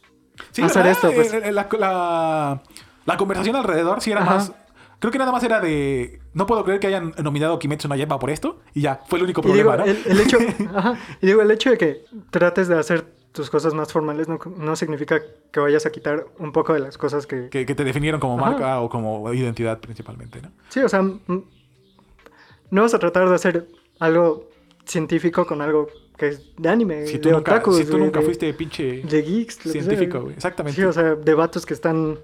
[0.53, 0.93] Sí, hacer ¿verdad?
[0.93, 1.33] esto, pues.
[1.35, 2.63] Eh, eh, La, la-
[3.07, 4.35] la conversación alrededor sí era Ajá.
[4.37, 4.53] más.
[5.01, 6.21] Creo que nada más era de.
[6.35, 8.61] No puedo creer que hayan nominado a Kimetsu no Yaiba por esto.
[8.75, 9.85] Y ya, fue el único digo, problema, ¿no?
[9.85, 10.39] el, el hecho,
[10.75, 14.39] ajá, y digo, el hecho de que trates de hacer tus cosas más formales no,
[14.57, 15.21] no significa
[15.53, 17.49] que vayas a quitar un poco de las cosas que...
[17.49, 18.51] que, que te definieron como Ajá.
[18.51, 20.51] marca o como identidad principalmente, ¿no?
[20.69, 21.45] Sí, o sea, mm,
[22.71, 23.69] no vas a tratar de hacer
[24.01, 24.49] algo
[24.85, 25.87] científico con algo
[26.17, 29.03] que es de anime, Si tú de nunca, otakus, si tú nunca de- fuiste pinche
[29.03, 30.35] de geeks, científico, güey.
[30.35, 30.81] Exactamente.
[30.81, 32.19] Sí, o sea, de vatos que están...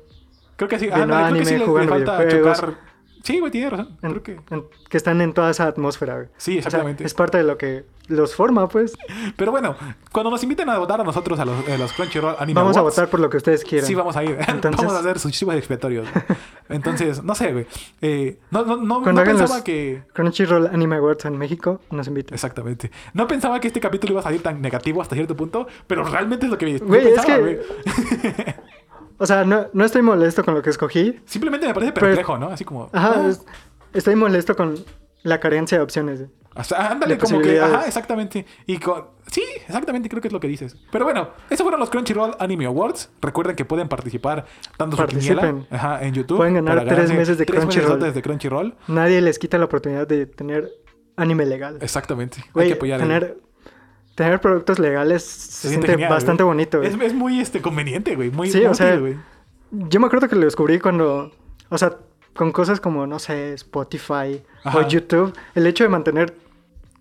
[0.57, 0.89] Creo que sí.
[0.91, 2.75] ándale, no creo que sí anime, le, falta chocar
[3.23, 3.99] Sí, güey, tiene razón.
[4.03, 4.33] En- Creo que...
[4.55, 6.15] en- que están en toda esa atmósfera.
[6.15, 6.29] güey.
[6.37, 7.05] Sí, O sea, exactamente.
[7.05, 8.93] es parte de lo que los forma, pues.
[9.37, 9.75] Pero bueno,
[10.13, 12.83] cuando nos inviten a votar a nosotros a los, a los Crunchyroll Anime Vamos a
[12.83, 13.85] votar por lo que ustedes quieran.
[13.89, 14.39] Sí, vamos a ir.
[14.47, 16.07] Entonces- vamos a hacer sus chivos expiatorios.
[16.69, 17.67] Entonces, no sé, güey.
[18.01, 20.03] Eh, no, no, no, Cuando no pensaba que...
[20.13, 22.35] Crunchyroll Anime Awards en México nos invitan.
[22.35, 22.93] Exactamente.
[23.13, 26.47] No pensaba que este capítulo iba a salir tan negativo hasta cierto punto, pero realmente
[26.47, 27.59] es lo que yo Güey, es pensaba, que- güey.
[29.19, 31.21] O sea, no, no estoy molesto con lo que escogí.
[31.25, 32.49] Simplemente me parece Pero- perplejo, ¿no?
[32.49, 32.91] Así como...
[32.93, 33.45] Ajá, ah, es-
[33.95, 34.75] estoy molesto con
[35.23, 36.19] la carencia de opciones.
[36.21, 36.31] güey.
[36.55, 37.61] o sea, ándale, como que...
[37.61, 38.45] Ajá, exactamente.
[38.67, 39.07] Y con...
[39.27, 40.77] Sí, exactamente, creo que es lo que dices.
[40.93, 43.11] Pero bueno, esos fueron los Crunchyroll Anime Awards.
[43.21, 44.45] Recuerden que pueden participar
[44.79, 45.77] dando su quiniela Participen.
[45.77, 46.37] ajá, en YouTube.
[46.37, 47.99] Pueden ganar tres meses de Crunchyroll.
[47.99, 48.75] meses de Crunchyroll.
[48.87, 50.71] Nadie les quita la oportunidad de tener
[51.17, 51.79] anime legal.
[51.81, 52.39] Exactamente.
[52.45, 53.01] Hay Güey, que apoyar.
[53.01, 53.39] tener,
[54.17, 56.57] tener productos legales se, siente, genial, bastante güey.
[56.57, 56.79] bonito.
[56.79, 56.91] güey.
[56.91, 58.31] Es, es muy este, conveniente, güey.
[58.31, 59.17] Muy Sí, o útil, sea, güey.
[59.71, 61.31] Yo me acuerdo que lo descubrí cuando,
[61.69, 61.97] o sea,
[62.35, 64.79] con cosas como, no sé, Spotify Ajá.
[64.79, 66.35] o YouTube, el hecho de mantener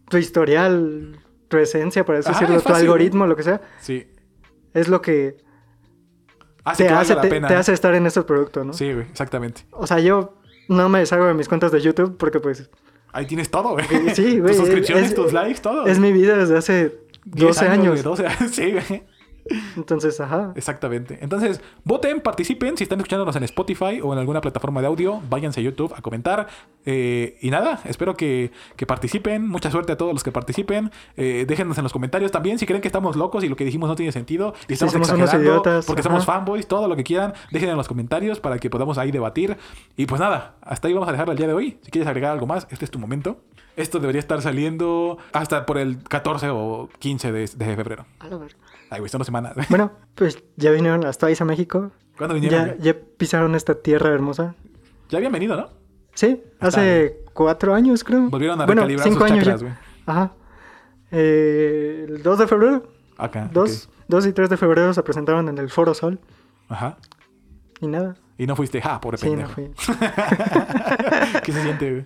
[0.09, 4.07] tu historial, tu esencia, por así Ajá, decirlo, es tu algoritmo, lo que sea, Sí.
[4.73, 5.37] es lo que
[6.63, 7.47] Hace te que hace, la te, pena.
[7.47, 7.59] te ¿no?
[7.59, 8.73] hace estar en estos productos, ¿no?
[8.73, 9.65] Sí, güey, exactamente.
[9.71, 10.37] O sea, yo
[10.67, 12.69] no me deshago de mis cuentas de YouTube porque pues
[13.13, 13.85] Ahí tienes todo, güey.
[14.13, 15.85] Sí, güey, Tus suscripciones, es- tus likes, todo.
[15.85, 17.87] es mi vida desde hace 10 12 años.
[17.91, 18.51] güey, 12 años.
[18.51, 18.73] Sí.
[19.75, 20.53] Entonces, ajá.
[20.55, 21.19] Exactamente.
[21.21, 22.77] Entonces, voten, participen.
[22.77, 26.01] Si están escuchándonos en Spotify o en alguna plataforma de audio, váyanse a YouTube a
[26.01, 26.47] comentar.
[26.85, 29.47] Eh, y nada, espero que, que participen.
[29.47, 30.91] Mucha suerte a todos los que participen.
[31.17, 33.89] Eh, déjenos en los comentarios también si creen que estamos locos y lo que dijimos
[33.89, 34.53] no tiene sentido.
[34.67, 36.09] Y estamos somos unos exagerando idiotas, porque ajá.
[36.09, 37.33] somos fanboys, todo lo que quieran.
[37.51, 39.57] Dejen en los comentarios para que podamos ahí debatir.
[39.97, 41.79] Y pues nada, hasta ahí vamos a dejarlo el día de hoy.
[41.81, 43.41] Si quieres agregar algo más, este es tu momento.
[43.75, 48.05] Esto debería estar saliendo hasta por el 14 o 15 de, de febrero.
[48.19, 48.57] A la verga.
[48.89, 49.55] Ay, güey, son dos semanas.
[49.69, 51.91] Bueno, pues ya vinieron las Toys a México.
[52.17, 52.77] ¿Cuándo vinieron?
[52.79, 54.55] Ya, ya pisaron esta tierra hermosa.
[55.09, 55.69] Ya habían venido, ¿no?
[56.15, 58.29] Sí, hace cuatro años, creo.
[58.29, 59.73] Volvieron a bueno, recalibrar cinco sus años chakras, güey.
[60.07, 60.31] Ajá.
[61.11, 62.83] Eh, el 2 de febrero,
[63.17, 63.49] Acá.
[63.53, 63.93] 2, ok.
[64.07, 66.19] 2 y 3 de febrero se presentaron en el Foro Sol.
[66.67, 66.97] Ajá.
[67.79, 68.15] Y nada.
[68.37, 69.53] Y no fuiste, ja, pobre Sí, no pendejo.
[69.53, 69.71] fui.
[71.43, 72.05] ¿Qué se siente, güey?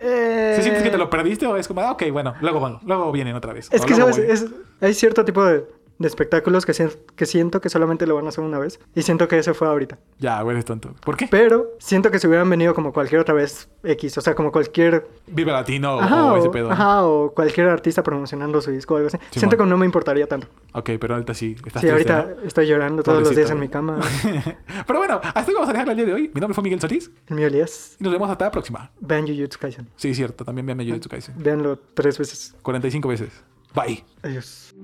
[0.00, 2.78] Eh, ¿Se sientes que te lo perdiste o es como, ah, ok, bueno, luego van,
[2.84, 3.68] luego vienen otra vez?
[3.70, 4.18] Es O que, ¿sabes?
[4.18, 4.46] Es-
[4.80, 5.64] hay cierto tipo de,
[6.02, 8.78] de espectáculos que, sien- que siento que solamente lo van a hacer una vez.
[8.94, 9.98] Y siento que ese fue ahorita.
[10.18, 10.94] Ya, güey, eres tonto.
[11.04, 11.26] ¿Por qué?
[11.30, 15.08] Pero siento que si hubieran venido como cualquier otra vez X, o sea, como cualquier...
[15.26, 16.70] Vive Latino Ajá, o ese pedo.
[16.70, 19.18] ajá, o cualquier artista promocionando su disco o algo así.
[19.30, 20.48] Siento que no me importaría tanto.
[20.74, 21.56] Ok, pero ahorita sí.
[21.64, 24.00] Estás Sí, triste, ahorita estoy llorando todos los días en mi cama.
[24.86, 26.30] pero bueno, hasta ahí vamos a dejarlo el día de hoy.
[26.34, 27.96] Mi nombre fue Miguel Solís El mío Elías.
[28.00, 28.90] y nos vemos hasta la próxima.
[29.00, 29.88] Vean Jujutsu Kaisen.
[29.96, 31.34] Sí, cierto, también vean Jujutsu Kaisen.
[31.38, 32.54] Véanlo tres veces.
[32.62, 33.30] 45 veces.
[33.74, 34.04] Bye.
[34.22, 34.74] Adiós.